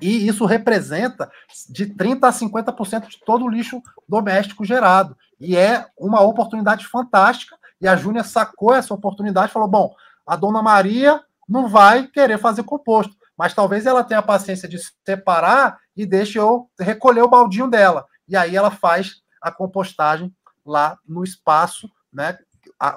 [0.00, 1.30] e isso representa
[1.68, 5.16] de 30% a 50% de todo o lixo doméstico gerado.
[5.38, 7.56] E é uma oportunidade fantástica.
[7.80, 9.94] E a Júnia sacou essa oportunidade e falou: bom,
[10.26, 14.78] a dona Maria não vai querer fazer composto, mas talvez ela tenha a paciência de
[15.04, 18.06] separar e deixe eu recolher o baldinho dela.
[18.26, 20.34] E aí ela faz a compostagem
[20.64, 22.38] lá no espaço, né?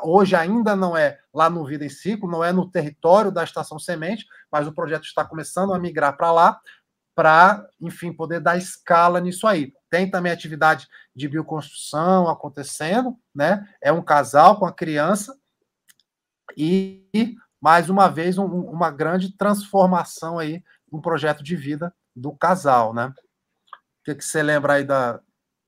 [0.04, 3.78] Hoje ainda não é lá no Vida em Ciclo, não é no território da Estação
[3.78, 6.60] Semente, mas o projeto está começando a migrar para lá,
[7.16, 9.74] para, enfim, poder dar escala nisso aí.
[9.90, 13.68] Tem também atividade de bioconstrução acontecendo, né?
[13.82, 15.36] É um casal com a criança
[16.58, 20.62] e, mais uma vez, um, uma grande transformação aí
[20.92, 23.14] no projeto de vida do casal, né?
[24.02, 25.20] O que, que você lembra aí da,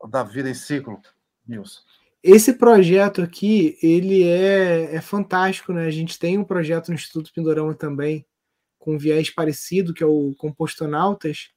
[0.09, 1.01] da vida em ciclo,
[1.47, 1.81] Nilson?
[2.21, 5.85] Esse projeto aqui, ele é, é fantástico, né?
[5.85, 8.25] A gente tem um projeto no Instituto Pindorama também,
[8.87, 11.49] com viés parecido, que é o Compostonautas,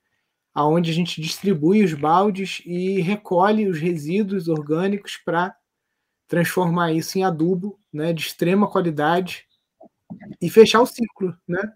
[0.52, 5.54] aonde a gente distribui os baldes e recolhe os resíduos orgânicos para
[6.26, 9.46] transformar isso em adubo, né, de extrema qualidade
[10.42, 11.72] e fechar o ciclo, né?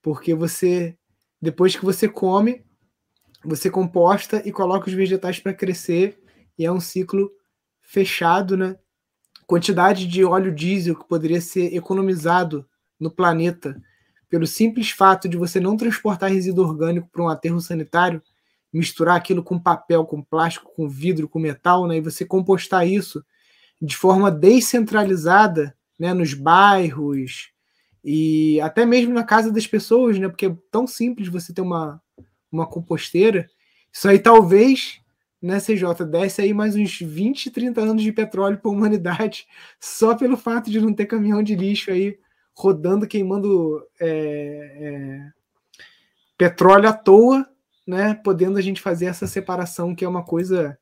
[0.00, 0.96] Porque você
[1.38, 2.64] depois que você come,
[3.44, 6.18] você composta e coloca os vegetais para crescer
[6.58, 7.30] e é um ciclo
[7.82, 8.74] fechado, né?
[9.46, 12.66] Quantidade de óleo diesel que poderia ser economizado
[12.98, 13.78] no planeta
[14.28, 18.22] pelo simples fato de você não transportar resíduo orgânico para um aterro sanitário,
[18.72, 23.24] misturar aquilo com papel, com plástico, com vidro, com metal, né, e você compostar isso
[23.80, 27.50] de forma descentralizada né, nos bairros
[28.04, 32.00] e até mesmo na casa das pessoas, né, porque é tão simples você ter uma,
[32.52, 33.48] uma composteira.
[33.92, 35.00] Isso aí talvez
[35.40, 36.04] né, CJ?
[36.10, 39.46] Desce aí mais uns 20, 30 anos de petróleo para a humanidade,
[39.80, 42.18] só pelo fato de não ter caminhão de lixo aí
[42.58, 44.08] rodando, queimando é,
[44.80, 45.32] é,
[46.36, 47.48] petróleo à toa,
[47.86, 48.14] né?
[48.14, 50.76] Podendo a gente fazer essa separação, que é uma coisa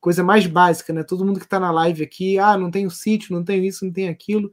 [0.00, 1.02] coisa mais básica, né?
[1.02, 3.92] Todo mundo que está na live aqui, ah, não tenho sítio, não tenho isso, não
[3.92, 4.52] tenho aquilo.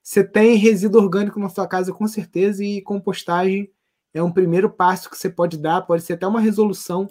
[0.00, 3.68] Você tem resíduo orgânico na sua casa com certeza e compostagem
[4.14, 7.08] é um primeiro passo que você pode dar, pode ser até uma resolução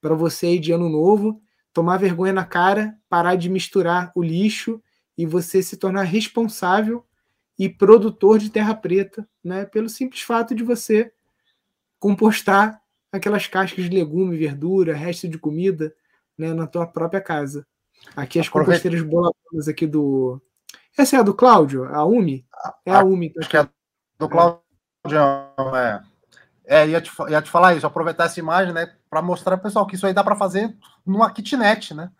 [0.00, 1.40] para você de ano novo,
[1.72, 4.80] tomar vergonha na cara, parar de misturar o lixo
[5.18, 7.04] e você se tornar responsável
[7.58, 9.64] e produtor de terra preta, né?
[9.64, 11.12] Pelo simples fato de você
[11.98, 12.80] compostar
[13.12, 15.94] aquelas cascas de legume, verdura, resto de comida,
[16.36, 17.66] né, na tua própria casa.
[18.16, 18.82] Aqui as Aproveita.
[18.82, 20.40] composteiras boladas aqui do
[20.96, 22.46] essa é a do Cláudio, a Umi?
[22.86, 23.30] É a, a Umi.
[23.30, 23.68] Tá acho que é a
[24.18, 24.62] do Cláudio,
[25.76, 26.02] é.
[26.66, 29.62] É, ia te, ia te falar isso, aproveitar essa imagem, né, para mostrar para o
[29.64, 30.74] pessoal que isso aí dá para fazer
[31.04, 32.10] numa kitnet, né?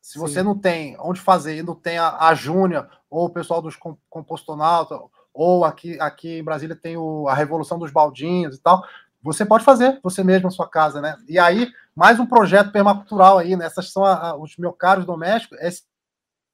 [0.00, 0.20] Se Sim.
[0.20, 3.76] você não tem onde fazer e não tem a, a Júnior ou o pessoal dos
[4.08, 4.98] compostonautas,
[5.32, 8.82] ou aqui, aqui em Brasília tem o, a Revolução dos Baldinhos e tal,
[9.22, 11.16] você pode fazer você mesmo na sua casa, né?
[11.28, 13.66] E aí, mais um projeto permacultural aí, né?
[13.66, 14.56] Essas são a, a, os
[15.04, 15.84] domésticos, esse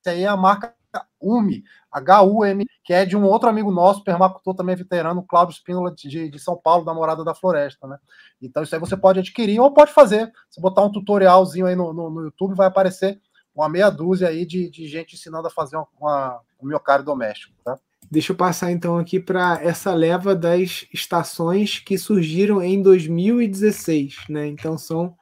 [0.06, 0.74] aí é a marca
[1.20, 6.28] UMI, H-U-M, que é de um outro amigo nosso, permacultor também veterano, Cláudio Spínola, de,
[6.28, 7.98] de São Paulo, da Morada da Floresta, né?
[8.40, 10.32] Então isso aí você pode adquirir ou pode fazer.
[10.50, 13.20] Se botar um tutorialzinho aí no, no, no YouTube, vai aparecer
[13.56, 17.54] uma meia dúzia aí de, de gente ensinando a fazer uma, uma, um miocárdio doméstico,
[17.64, 17.78] tá?
[18.08, 24.46] Deixa eu passar então aqui para essa leva das estações que surgiram em 2016, né?
[24.46, 25.16] Então são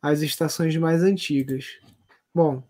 [0.00, 1.64] as estações mais antigas.
[2.32, 2.62] Bom,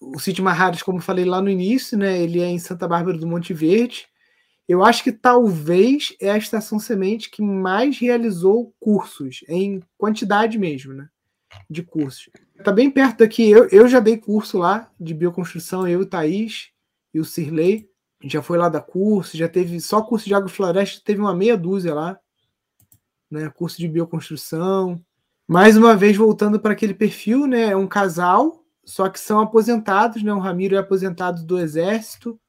[0.00, 3.26] o sítio Marrares, como falei lá no início, né, ele é em Santa Bárbara do
[3.26, 4.06] Monte Verde.
[4.68, 10.92] Eu acho que talvez é a estação semente que mais realizou cursos, em quantidade mesmo,
[10.92, 11.08] né?
[11.70, 12.28] De cursos.
[12.58, 13.50] Está bem perto daqui.
[13.50, 16.70] Eu, eu já dei curso lá de bioconstrução, eu, o Thaís
[17.12, 17.88] e o Cirlei.
[18.24, 21.94] Já foi lá dar curso, já teve só curso de agrofloresta, teve uma meia dúzia
[21.94, 22.18] lá.
[23.30, 23.48] Né?
[23.50, 25.00] Curso de bioconstrução.
[25.46, 27.70] Mais uma vez, voltando para aquele perfil, né?
[27.70, 30.32] É um casal só que são aposentados, né?
[30.32, 32.40] O Ramiro é aposentado do Exército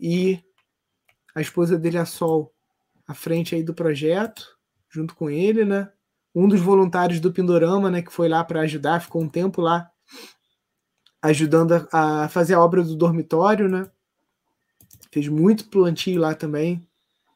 [0.00, 0.42] e
[1.34, 2.52] a esposa dele, a Sol,
[3.06, 4.58] à frente aí do projeto,
[4.88, 5.90] junto com ele, né?
[6.38, 9.90] Um dos voluntários do Pindorama, né, que foi lá para ajudar, ficou um tempo lá
[11.20, 13.90] ajudando a, a, fazer a obra do dormitório, né?
[15.10, 16.86] Fez muito plantio lá também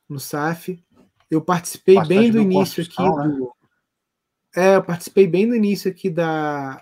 [0.09, 0.81] no SAF.
[1.29, 3.29] Eu participei Bastante bem do início aqui né?
[3.29, 3.53] do
[4.55, 6.81] É, eu participei bem do início aqui da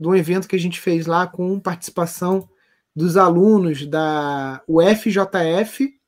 [0.00, 2.48] de um evento que a gente fez lá com participação
[2.96, 5.98] dos alunos da UFJF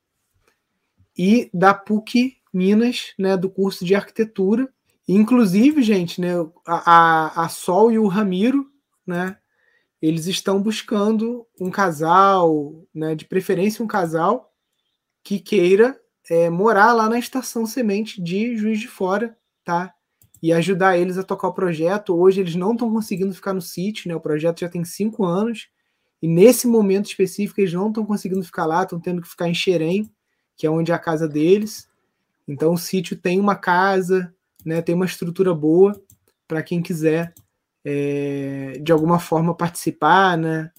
[1.17, 4.69] e da PUC Minas, né, do curso de arquitetura.
[5.09, 6.33] Inclusive, gente, né,
[6.67, 8.67] a, a Sol e o Ramiro,
[9.07, 9.37] né,
[10.03, 14.53] eles estão buscando um casal, né, de preferência um casal
[15.23, 15.99] que queira
[16.29, 19.97] é, morar lá na estação semente de Juiz de Fora, tá?
[20.43, 22.15] e ajudar eles a tocar o projeto.
[22.15, 24.15] Hoje eles não estão conseguindo ficar no sítio, né?
[24.15, 25.69] O projeto já tem cinco anos
[26.23, 29.55] e nesse momento específico eles não estão conseguindo ficar lá, estão tendo que ficar em
[29.55, 30.11] Xerém,
[30.57, 31.89] que é onde é a casa deles.
[32.47, 34.33] Então o sítio tem uma casa,
[34.67, 34.83] né?
[34.83, 35.99] Tem uma estrutura boa
[36.49, 37.33] para quem quiser
[37.85, 40.73] é, de alguma forma participar, né?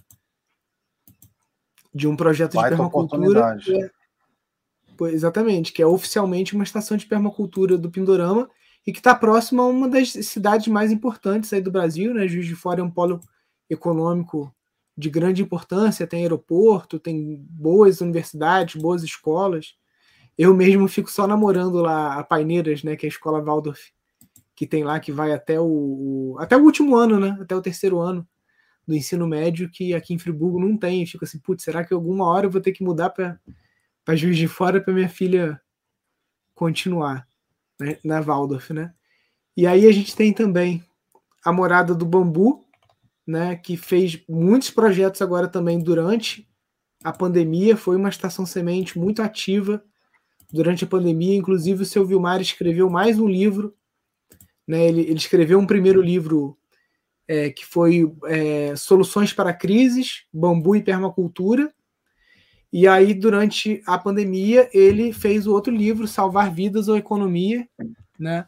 [1.93, 3.57] De um projeto Vai de permacultura.
[3.69, 8.49] É, exatamente, que é oficialmente uma estação de permacultura do Pindorama
[8.85, 12.27] e que está próximo a uma das cidades mais importantes aí do Brasil, né?
[12.27, 13.21] Juiz de Fora é um polo
[13.69, 14.53] econômico
[14.97, 19.75] de grande importância, tem aeroporto, tem boas universidades, boas escolas.
[20.37, 23.91] Eu mesmo fico só namorando lá a Paineiras, né, que é a escola Waldorf,
[24.55, 27.99] que tem lá que vai até o, até o último ano, né, até o terceiro
[27.99, 28.27] ano
[28.87, 31.01] do ensino médio, que aqui em Friburgo não tem.
[31.01, 34.37] Eu fico assim, putz, será que alguma hora eu vou ter que mudar para Juiz
[34.37, 35.59] de Fora para minha filha
[36.53, 37.27] continuar?
[37.79, 38.93] né, na Waldorf, né?
[39.55, 40.83] E aí a gente tem também
[41.43, 42.65] a Morada do Bambu,
[43.25, 46.47] né, que fez muitos projetos agora também durante
[47.03, 49.83] a pandemia, foi uma estação semente muito ativa
[50.51, 53.75] durante a pandemia, inclusive o seu Vilmar escreveu mais um livro,
[54.67, 56.57] né, ele, ele escreveu um primeiro livro
[57.27, 61.73] é, que foi é, Soluções para Crises, Bambu e Permacultura,
[62.71, 67.67] e aí, durante a pandemia, ele fez o outro livro, Salvar Vidas ou Economia,
[68.19, 68.45] né?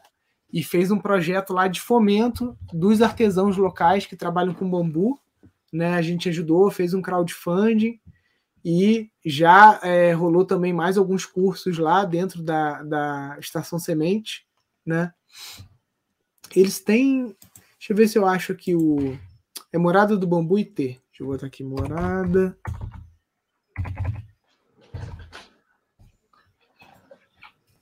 [0.52, 5.18] E fez um projeto lá de fomento dos artesãos locais que trabalham com bambu.
[5.72, 5.94] Né?
[5.94, 8.00] A gente ajudou, fez um crowdfunding
[8.64, 14.46] e já é, rolou também mais alguns cursos lá dentro da, da Estação Semente.
[14.86, 15.14] Né?
[16.56, 17.36] Eles têm.
[17.78, 19.18] Deixa eu ver se eu acho aqui o.
[19.72, 20.76] É Morada do Bambu IT.
[20.76, 22.58] Deixa eu botar aqui Morada.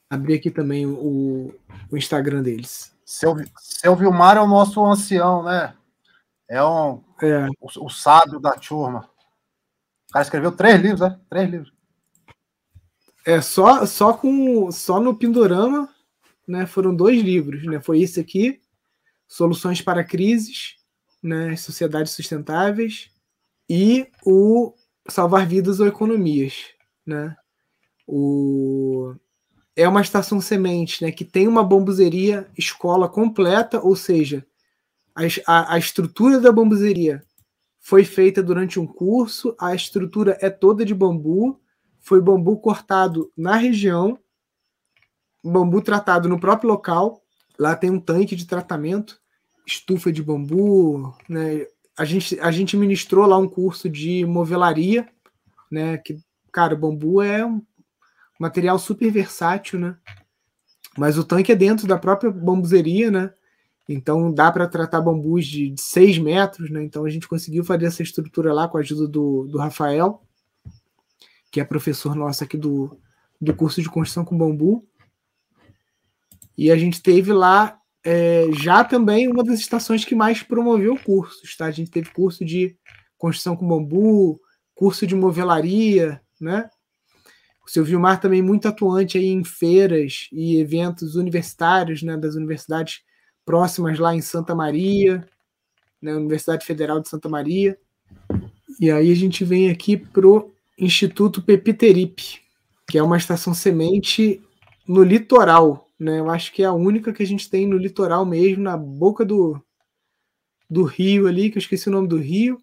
[0.09, 1.53] Abrir aqui também o,
[1.89, 2.95] o Instagram deles.
[3.05, 5.73] Seu, seu Vilmar é o nosso ancião, né?
[6.49, 7.47] É, um, é.
[7.59, 9.09] O, o sábio da turma.
[10.09, 11.19] O cara escreveu três livros, né?
[11.29, 11.73] Três livros.
[13.25, 15.93] É, só, só, com, só no Pindorama
[16.47, 17.65] né, foram dois livros.
[17.65, 17.81] Né?
[17.81, 18.61] Foi esse aqui,
[19.27, 20.77] Soluções para Crises,
[21.21, 23.11] né, Sociedades Sustentáveis,
[23.69, 24.73] e o
[25.09, 26.53] Salvar Vidas ou Economias.
[27.05, 27.35] Né?
[28.07, 29.13] O...
[29.75, 34.45] É uma estação semente né, que tem uma bambuzeria escola completa, ou seja,
[35.13, 37.21] a, a, a estrutura da bambuzeria
[37.87, 41.57] foi feita durante um curso, a estrutura é toda de bambu,
[42.01, 44.19] foi bambu cortado na região,
[45.41, 47.23] bambu tratado no próprio local.
[47.57, 49.21] Lá tem um tanque de tratamento,
[49.65, 51.65] estufa de bambu, né?
[51.97, 55.07] A gente, a gente ministrou lá um curso de movelaria,
[55.71, 55.97] né?
[55.97, 56.17] Que,
[56.51, 57.61] cara, bambu é um
[58.37, 59.95] material super versátil, né?
[60.97, 63.33] Mas o tanque é dentro da própria bambuzeria, né?
[63.87, 66.83] Então dá para tratar bambus de, de 6 metros, né?
[66.83, 70.21] Então a gente conseguiu fazer essa estrutura lá com a ajuda do, do Rafael,
[71.49, 72.99] que é professor nosso aqui do,
[73.39, 74.85] do curso de construção com bambu.
[76.57, 81.55] E a gente teve lá é, já também uma das estações que mais promoveu cursos.
[81.55, 81.65] Tá?
[81.65, 82.77] A gente teve curso de
[83.17, 84.39] construção com bambu,
[84.75, 86.69] curso de movelaria, né?
[87.65, 93.01] O seu Vilmar também muito atuante aí em feiras e eventos universitários, né, das universidades
[93.47, 95.25] próximas lá em Santa Maria,
[96.01, 97.79] né, Universidade Federal de Santa Maria.
[98.77, 102.41] E aí a gente vem aqui pro Instituto Pepiteripe,
[102.89, 104.43] que é uma estação semente
[104.85, 106.19] no litoral, né?
[106.19, 109.23] Eu acho que é a única que a gente tem no litoral mesmo, na boca
[109.23, 109.59] do,
[110.69, 112.57] do rio ali, que eu esqueci o nome do rio,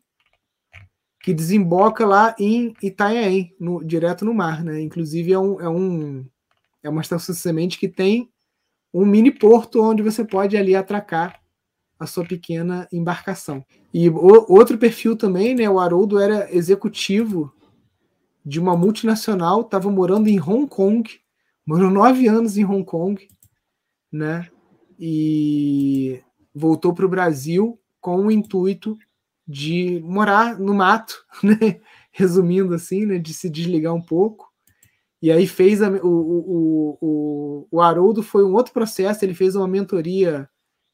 [1.22, 4.82] que desemboca lá em Itanhaém, no, direto no mar, né?
[4.82, 6.26] Inclusive é, um, é, um,
[6.82, 8.30] é uma estação semente que tem
[8.94, 11.38] um mini porto onde você pode ali atracar
[11.98, 13.64] a sua pequena embarcação.
[13.92, 15.68] E o, outro perfil também, né?
[15.68, 17.52] O Haroldo era executivo
[18.46, 21.08] de uma multinacional, estava morando em Hong Kong
[21.66, 23.26] morou nove anos em Hong Kong,
[24.12, 24.48] né?
[24.98, 26.20] E
[26.54, 28.96] voltou para o Brasil com o intuito
[29.46, 31.80] de morar no mato, né?
[32.12, 33.18] Resumindo assim, né?
[33.18, 34.52] De se desligar um pouco.
[35.24, 39.56] E aí fez a, o, o, o, o Haroldo foi um outro processo, ele fez
[39.56, 40.46] uma mentoria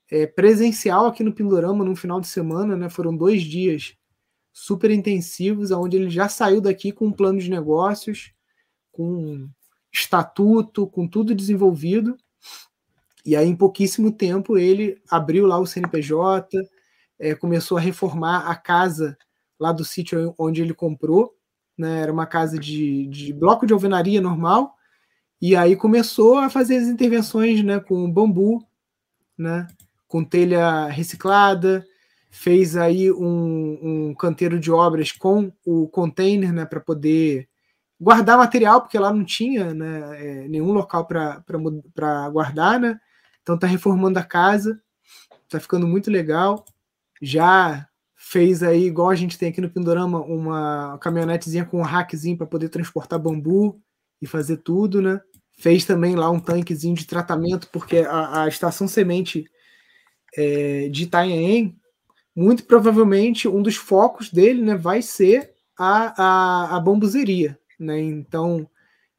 [0.09, 2.89] é, presencial aqui no Pindorama no final de semana, né?
[2.89, 3.97] Foram dois dias
[4.53, 8.33] super intensivos, onde ele já saiu daqui com um plano de negócios,
[8.93, 9.49] com
[9.93, 12.17] estatuto, com tudo desenvolvido.
[13.27, 16.57] E aí, em pouquíssimo tempo, ele abriu lá o CNPJ,
[17.19, 19.19] é, começou a reformar a casa
[19.59, 21.35] lá do sítio onde ele comprou.
[21.81, 22.03] Né?
[22.03, 24.77] Era uma casa de, de bloco de alvenaria normal.
[25.41, 28.63] E aí começou a fazer as intervenções né, com bambu,
[29.39, 29.67] né,
[30.07, 31.83] com telha reciclada,
[32.31, 37.49] fez aí um, um canteiro de obras com o container né, para poder
[37.99, 43.01] guardar material, porque lá não tinha né, é, nenhum local para guardar, né?
[43.43, 44.79] Então tá reformando a casa,
[45.49, 46.67] tá ficando muito legal.
[47.23, 47.89] Já
[48.31, 52.47] fez aí, igual a gente tem aqui no Pindorama, uma caminhonetezinha com um rackzinho para
[52.47, 53.83] poder transportar bambu
[54.23, 55.21] e fazer tudo, né?
[55.59, 59.51] Fez também lá um tanquezinho de tratamento, porque a, a estação semente
[60.37, 61.77] é, de Itanhaém,
[62.35, 67.59] muito provavelmente um dos focos dele né, vai ser a, a, a bambuzeria.
[67.81, 68.01] Né?
[68.01, 68.65] Então,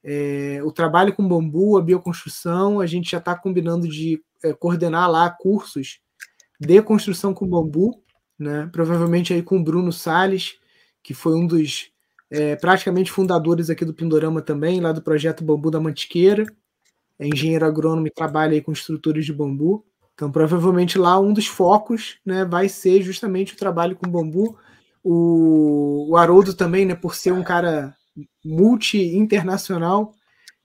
[0.02, 5.12] é, o trabalho com bambu, a bioconstrução, a gente já está combinando de é, coordenar
[5.12, 6.00] lá cursos
[6.58, 8.02] de construção com bambu,
[8.42, 8.70] né?
[8.72, 10.56] provavelmente aí com o Bruno Sales,
[11.04, 11.92] que foi um dos
[12.30, 16.46] é, praticamente fundadores aqui do Pindorama também, lá do projeto Bambu da Mantiqueira,
[17.20, 19.86] é engenheiro agrônomo e trabalha aí com estruturas de bambu.
[20.16, 24.58] Então, provavelmente lá um dos focos né, vai ser justamente o trabalho com bambu.
[25.04, 27.96] O, o Haroldo também, né, por ser um cara
[28.44, 30.14] multi-internacional.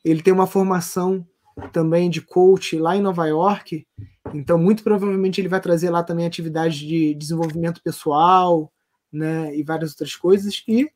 [0.03, 1.27] Ele tem uma formação
[1.73, 3.87] também de coach lá em Nova York.
[4.35, 8.73] Então, muito provavelmente, ele vai trazer lá também atividades de desenvolvimento pessoal,
[9.13, 9.57] né?
[9.57, 10.63] E várias outras coisas.
[10.69, 10.91] E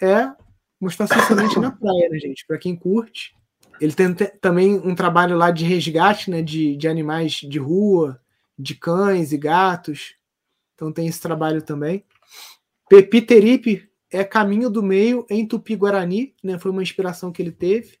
[0.00, 0.30] é
[0.80, 1.18] uma estação
[1.62, 2.46] na praia, né, gente?
[2.46, 3.34] Para quem curte.
[3.80, 6.42] Ele tem também um trabalho lá de resgate, né?
[6.42, 8.20] De, de animais de rua,
[8.58, 10.16] de cães e gatos.
[10.74, 12.04] Então, tem esse trabalho também.
[12.88, 16.58] Pepiteripe é Caminho do Meio em Tupi-Guarani, né?
[16.58, 17.97] Foi uma inspiração que ele teve,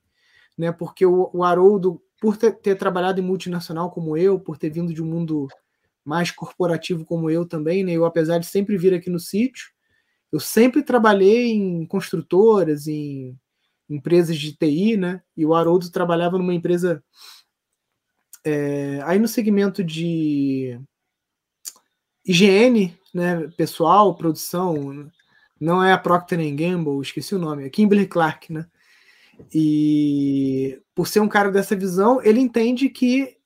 [0.58, 0.72] né?
[0.72, 4.92] Porque o, o Haroldo, por ter, ter, trabalhado em multinacional como eu, por ter vindo
[4.92, 5.46] de um mundo
[6.04, 7.92] mais corporativo como eu também, né?
[7.92, 9.68] Eu, apesar de sempre vir aqui no sítio,
[10.32, 13.38] eu sempre trabalhei em construtoras, em
[13.88, 15.22] empresas de TI, né?
[15.36, 17.02] E o Haroldo trabalhava numa empresa
[18.44, 20.80] é, aí no segmento de
[22.24, 23.48] higiene, né?
[23.56, 25.10] Pessoal, produção,
[25.60, 28.66] não é a Procter Gamble, esqueci o nome, é Kimberly Clark, né?
[29.54, 33.36] E por ser um cara dessa visão, ele entende que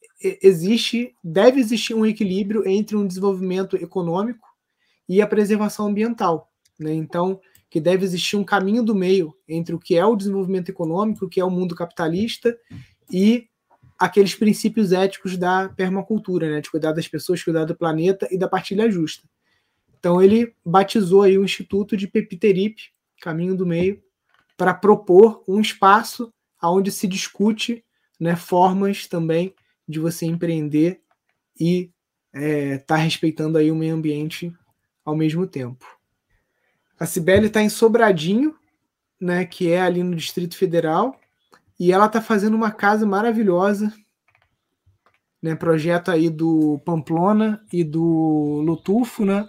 [0.43, 4.47] existe, deve existir um equilíbrio entre um desenvolvimento econômico
[5.09, 6.51] e a preservação ambiental.
[6.79, 6.95] Né?
[6.95, 11.25] Então, que deve existir um caminho do meio entre o que é o desenvolvimento econômico,
[11.25, 12.57] o que é o mundo capitalista
[13.11, 13.47] e
[13.99, 16.61] aqueles princípios éticos da permacultura, né?
[16.61, 19.29] de cuidar das pessoas, cuidar do planeta e da partilha justa.
[19.99, 22.77] Então ele batizou aí o Instituto de Pepiterip,
[23.21, 24.03] Caminho do Meio,
[24.63, 26.33] para propor um espaço
[26.63, 27.85] onde se discute
[28.21, 29.53] né, formas também
[29.89, 31.01] de você empreender
[31.59, 31.91] e
[32.33, 34.55] estar é, tá respeitando aí o meio ambiente
[35.05, 35.85] ao mesmo tempo.
[36.97, 38.55] A Cibele está em Sobradinho,
[39.21, 41.21] né, que é ali no Distrito Federal,
[41.77, 43.93] e ela está fazendo uma casa maravilhosa,
[45.43, 49.45] né, projeto aí do Pamplona e do Lutufo, né,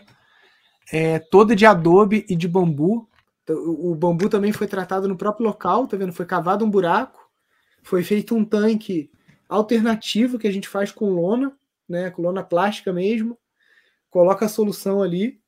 [0.92, 3.08] é, toda de adobe e de bambu.
[3.50, 6.14] O bambu também foi tratado no próprio local, tá vendo?
[6.14, 7.30] Foi cavado um buraco,
[7.84, 9.12] foi feito um tanque
[9.50, 11.56] alternativo que a gente faz com lona,
[11.88, 13.38] né, com lona plástica mesmo,
[14.10, 15.40] coloca a solução ali,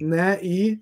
[0.00, 0.80] né, e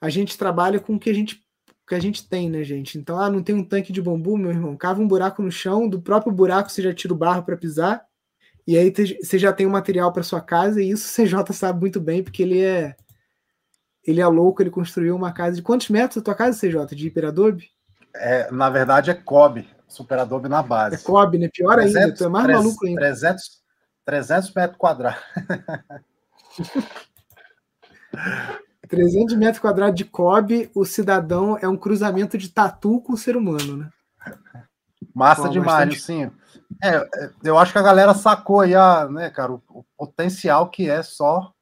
[0.00, 1.44] a gente trabalha com o que a gente
[1.88, 2.98] que a gente tem, né, gente?
[2.98, 5.88] Então, ah, não tem um tanque de bambu, meu irmão, cava um buraco no chão,
[5.88, 8.04] do próprio buraco você já tira o barro para pisar,
[8.66, 8.92] e aí
[9.22, 12.24] você já tem o material para sua casa, e isso o CJ sabe muito bem,
[12.24, 12.96] porque ele é
[14.06, 16.94] ele é louco, ele construiu uma casa de quantos metros a tua casa, CJ?
[16.94, 17.70] De hiperadobe?
[18.14, 19.68] É, na verdade é Kobe.
[19.88, 20.96] Super Adobe na base.
[20.96, 21.48] É Cobb, né?
[21.52, 23.00] Pior 300, ainda, tu é mais 300, maluco ainda.
[23.00, 23.62] 300,
[24.04, 25.22] 300 metros quadrados.
[28.88, 33.36] 300 metros quadrados de Cobb, o cidadão é um cruzamento de tatu com o ser
[33.36, 33.90] humano, né?
[35.14, 36.00] Massa Bom, demais, bastante...
[36.00, 36.30] sim.
[36.82, 40.68] É, é, eu acho que a galera sacou aí, a, né, cara, o, o, potencial
[40.68, 41.52] que é só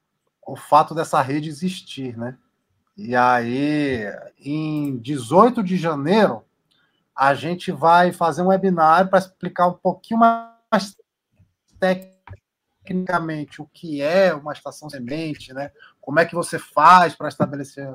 [0.47, 2.37] o fato dessa rede existir, né?
[2.97, 4.05] E aí,
[4.39, 6.45] em 18 de janeiro,
[7.17, 10.97] a gente vai fazer um webinar para explicar um pouquinho mais
[11.79, 15.71] tecnicamente o que é uma estação semente, né?
[16.01, 17.89] Como é que você faz para estabelecer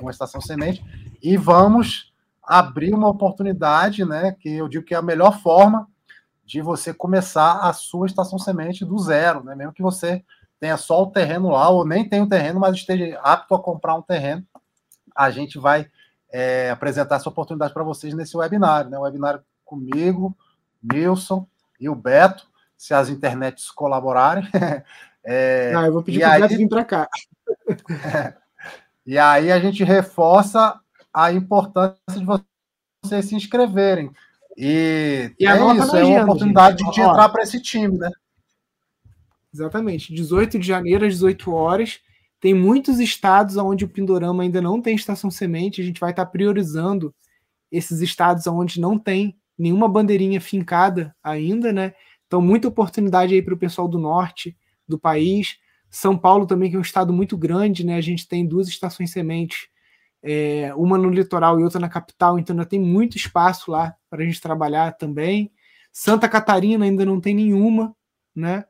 [0.00, 0.84] uma estação semente
[1.22, 2.12] e vamos
[2.42, 4.32] abrir uma oportunidade, né?
[4.32, 5.88] Que eu digo que é a melhor forma
[6.44, 9.54] de você começar a sua estação semente do zero, né?
[9.54, 10.24] Mesmo que você
[10.60, 13.94] tenha só o terreno lá ou nem tenha o terreno, mas esteja apto a comprar
[13.94, 14.46] um terreno,
[15.16, 15.86] a gente vai
[16.30, 18.98] é, apresentar essa oportunidade para vocês nesse webinário, né?
[18.98, 20.36] Um webinário comigo,
[20.82, 21.46] Nilson
[21.80, 22.46] e o Beto,
[22.76, 24.46] se as internets colaborarem.
[25.24, 27.08] é, Não, eu vou pedir para o Beto vir para cá.
[29.06, 30.78] e aí a gente reforça
[31.12, 34.12] a importância de vocês se inscreverem.
[34.56, 36.94] E, e é isso, é uma oportunidade gente.
[36.94, 38.10] de entrar para esse time, né?
[39.52, 40.14] Exatamente.
[40.14, 42.00] 18 de janeiro, às 18 horas.
[42.40, 46.24] Tem muitos estados onde o Pindorama ainda não tem estação semente, a gente vai estar
[46.26, 47.14] priorizando
[47.70, 51.92] esses estados onde não tem nenhuma bandeirinha fincada ainda, né?
[52.26, 54.56] Então, muita oportunidade aí para o pessoal do norte
[54.88, 55.58] do país.
[55.90, 57.96] São Paulo também, que é um estado muito grande, né?
[57.96, 59.68] A gente tem duas estações sementes,
[60.22, 64.22] é, uma no litoral e outra na capital, então ainda tem muito espaço lá para
[64.22, 65.50] a gente trabalhar também.
[65.92, 67.94] Santa Catarina ainda não tem nenhuma,
[68.34, 68.64] né?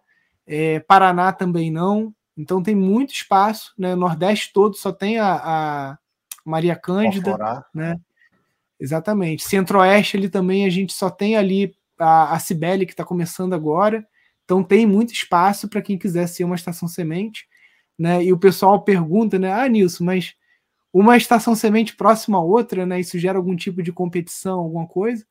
[0.46, 2.14] É, Paraná também não.
[2.36, 3.94] Então tem muito espaço, né?
[3.94, 5.98] O Nordeste todo só tem a, a
[6.44, 7.36] Maria Cândida,
[7.74, 7.96] né?
[8.78, 9.44] Exatamente.
[9.44, 14.06] Centro-Oeste ali também a gente só tem ali a, a Cibele que está começando agora.
[14.44, 17.46] Então tem muito espaço para quem quiser ser uma estação semente,
[17.98, 18.24] né?
[18.24, 19.52] E o pessoal pergunta, né?
[19.52, 20.34] Ah, Nilson, mas
[20.92, 22.98] uma estação semente próxima a outra, né?
[22.98, 25.24] Isso gera algum tipo de competição, alguma coisa?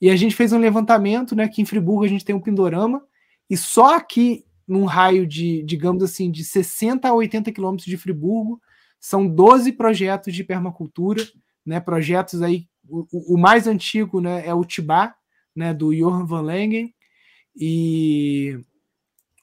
[0.00, 1.48] E a gente fez um levantamento, né?
[1.48, 3.02] Que em Friburgo a gente tem um Pindorama
[3.50, 8.62] e só aqui num raio de, digamos assim, de 60 a 80 quilômetros de Friburgo.
[9.00, 11.26] São 12 projetos de permacultura,
[11.66, 11.80] né?
[11.80, 15.16] Projetos aí, o, o mais antigo né, é o Tibá,
[15.56, 16.94] né, do Johan van Lengen,
[17.56, 18.56] e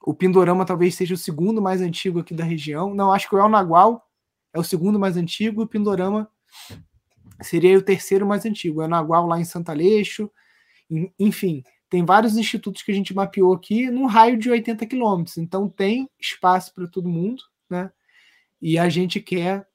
[0.06, 2.96] o Pindorama talvez seja o segundo mais antigo aqui da região.
[2.96, 4.02] Não, acho que o El Nagual
[4.54, 6.30] é o segundo mais antigo, e o Pindorama
[7.42, 8.80] seria o terceiro mais antigo.
[8.80, 10.32] O El Nagual lá em Santa Aleixo,
[11.20, 15.38] enfim tem vários institutos que a gente mapeou aqui num raio de 80 quilômetros.
[15.38, 17.92] Então tem espaço para todo mundo, né?
[18.62, 19.66] E a gente quer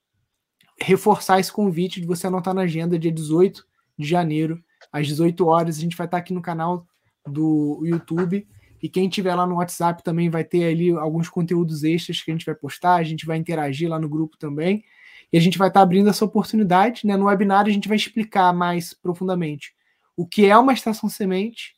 [0.79, 3.65] reforçar esse convite de você anotar na agenda dia 18
[3.97, 5.77] de janeiro, às 18 horas.
[5.77, 6.85] A gente vai estar aqui no canal
[7.25, 8.45] do YouTube
[8.81, 12.33] E quem tiver lá no WhatsApp também vai ter ali alguns conteúdos extras que a
[12.33, 14.83] gente vai postar, a gente vai interagir lá no grupo também.
[15.31, 17.07] E a gente vai estar abrindo essa oportunidade.
[17.07, 17.15] Né?
[17.15, 19.73] No webinar a gente vai explicar mais profundamente
[20.17, 21.75] o que é uma estação semente,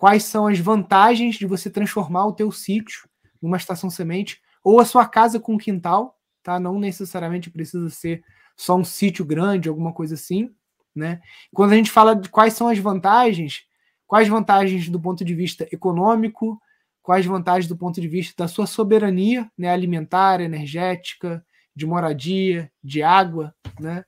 [0.00, 3.06] quais são as vantagens de você transformar o teu sítio
[3.40, 6.58] numa estação semente, ou a sua casa com quintal, tá?
[6.58, 8.24] Não necessariamente precisa ser
[8.56, 10.54] só um sítio grande, alguma coisa assim,
[10.96, 11.20] né?
[11.52, 13.64] Quando a gente fala de quais são as vantagens,
[14.06, 16.58] quais vantagens do ponto de vista econômico,
[17.02, 21.44] quais vantagens do ponto de vista da sua soberania, né, alimentar, energética,
[21.76, 24.02] de moradia, de água, né?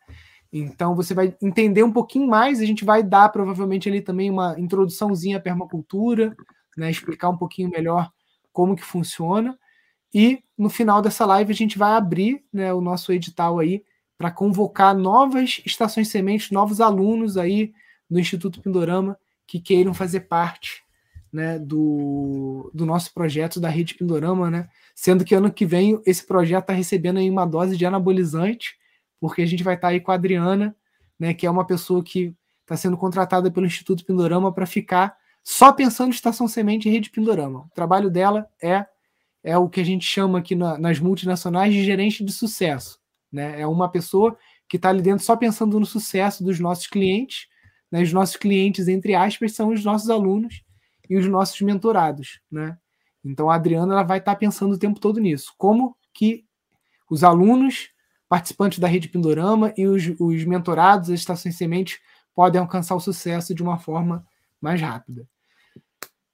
[0.52, 4.54] Então você vai entender um pouquinho mais, a gente vai dar provavelmente ali também uma
[4.58, 6.36] introduçãozinha à permacultura,
[6.76, 8.10] né, explicar um pouquinho melhor
[8.52, 9.58] como que funciona.
[10.14, 13.82] E no final dessa live a gente vai abrir né, o nosso edital aí
[14.18, 17.72] para convocar novas estações sementes, novos alunos aí
[18.10, 20.82] do Instituto Pindorama que queiram fazer parte
[21.32, 24.68] né, do, do nosso projeto da Rede Pindorama, né?
[24.94, 28.76] Sendo que ano que vem esse projeto está recebendo aí uma dose de anabolizante,
[29.22, 30.74] porque a gente vai estar aí com a Adriana,
[31.16, 35.72] né, que é uma pessoa que está sendo contratada pelo Instituto Pindorama para ficar só
[35.72, 37.60] pensando em estação semente e rede Pindorama.
[37.60, 38.84] O trabalho dela é
[39.44, 42.98] é o que a gente chama aqui na, nas multinacionais de gerente de sucesso.
[43.30, 43.60] Né?
[43.60, 44.36] É uma pessoa
[44.68, 47.46] que está ali dentro só pensando no sucesso dos nossos clientes.
[47.92, 48.02] Né?
[48.02, 50.64] Os nossos clientes, entre aspas, são os nossos alunos
[51.08, 52.76] e os nossos mentorados, né?
[53.24, 55.52] Então a Adriana ela vai estar tá pensando o tempo todo nisso.
[55.56, 56.44] Como que
[57.08, 57.91] os alunos,
[58.32, 62.00] participantes da rede Pindorama e os, os mentorados, as estações sementes,
[62.34, 64.24] podem alcançar o sucesso de uma forma
[64.58, 65.28] mais rápida.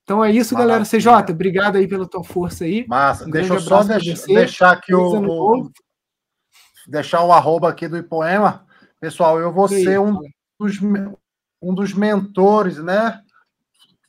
[0.04, 0.78] Então é isso, Maravilha.
[0.78, 1.24] galera.
[1.24, 2.86] CJ, obrigado aí pela tua força aí.
[2.86, 3.26] Massa.
[3.26, 5.72] Um Deixa eu só deixar, deixar aqui o,
[6.86, 8.64] deixar o arroba aqui do Ipoema.
[9.00, 10.20] Pessoal, eu vou ser um
[10.56, 10.78] dos,
[11.60, 13.20] um dos mentores, né?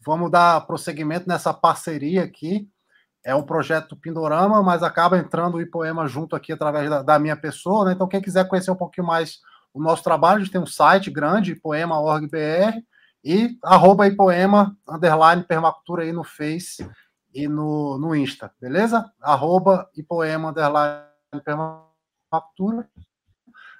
[0.05, 2.69] Vamos dar prosseguimento nessa parceria aqui.
[3.23, 7.35] É um projeto Pindorama, mas acaba entrando o Ipoema junto aqui através da, da minha
[7.35, 7.93] pessoa, né?
[7.93, 9.39] Então, quem quiser conhecer um pouquinho mais
[9.73, 12.79] o nosso trabalho, a gente tem um site grande, ipoema.org.br,
[13.23, 16.89] e arroba Ipoema, underline permacultura aí no Face
[17.33, 19.11] e no, no Insta, beleza?
[19.21, 21.03] Arroba Ipoema, underline
[21.43, 22.89] permacultura.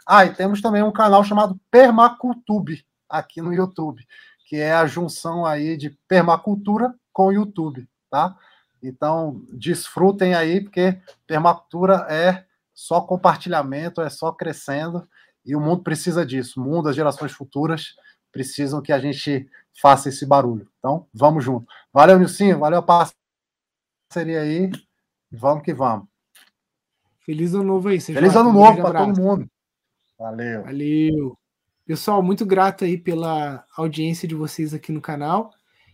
[0.05, 4.05] Ah, e temos também um canal chamado Permacultube aqui no YouTube,
[4.47, 8.35] que é a junção aí de permacultura com YouTube, tá?
[8.81, 15.07] Então, desfrutem aí, porque permacultura é só compartilhamento, é só crescendo,
[15.45, 16.61] e o mundo precisa disso.
[16.61, 17.95] O mundo, as gerações futuras
[18.31, 19.49] precisam que a gente
[19.81, 20.69] faça esse barulho.
[20.80, 21.68] Então, vamos junto.
[21.91, 23.10] Valeu, Nilcinho, valeu a
[24.11, 24.72] parceria aí,
[25.31, 26.07] vamos que vamos.
[27.22, 27.99] Feliz ano novo aí.
[27.99, 29.49] Feliz ano novo para todo mundo.
[30.18, 30.64] Valeu.
[30.64, 31.38] Valeu.
[31.85, 35.51] Pessoal, muito grato aí pela audiência de vocês aqui no canal.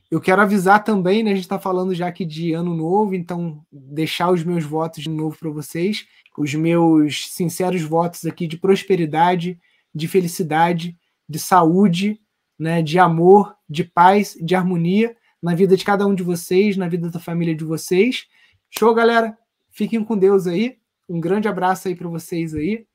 [0.10, 1.32] Eu quero avisar também, né?
[1.32, 5.10] A gente está falando já aqui de ano novo, então deixar os meus votos de
[5.10, 6.06] novo para vocês,
[6.38, 9.60] os meus sinceros votos aqui de prosperidade,
[9.94, 12.20] de felicidade, de saúde,
[12.58, 12.82] né?
[12.82, 17.10] De amor, de paz, de harmonia na vida de cada um de vocês, na vida
[17.10, 18.26] da família de vocês.
[18.70, 19.38] Show, galera?
[19.72, 20.78] Fiquem com Deus aí.
[21.08, 22.86] Um grande abraço aí para vocês aí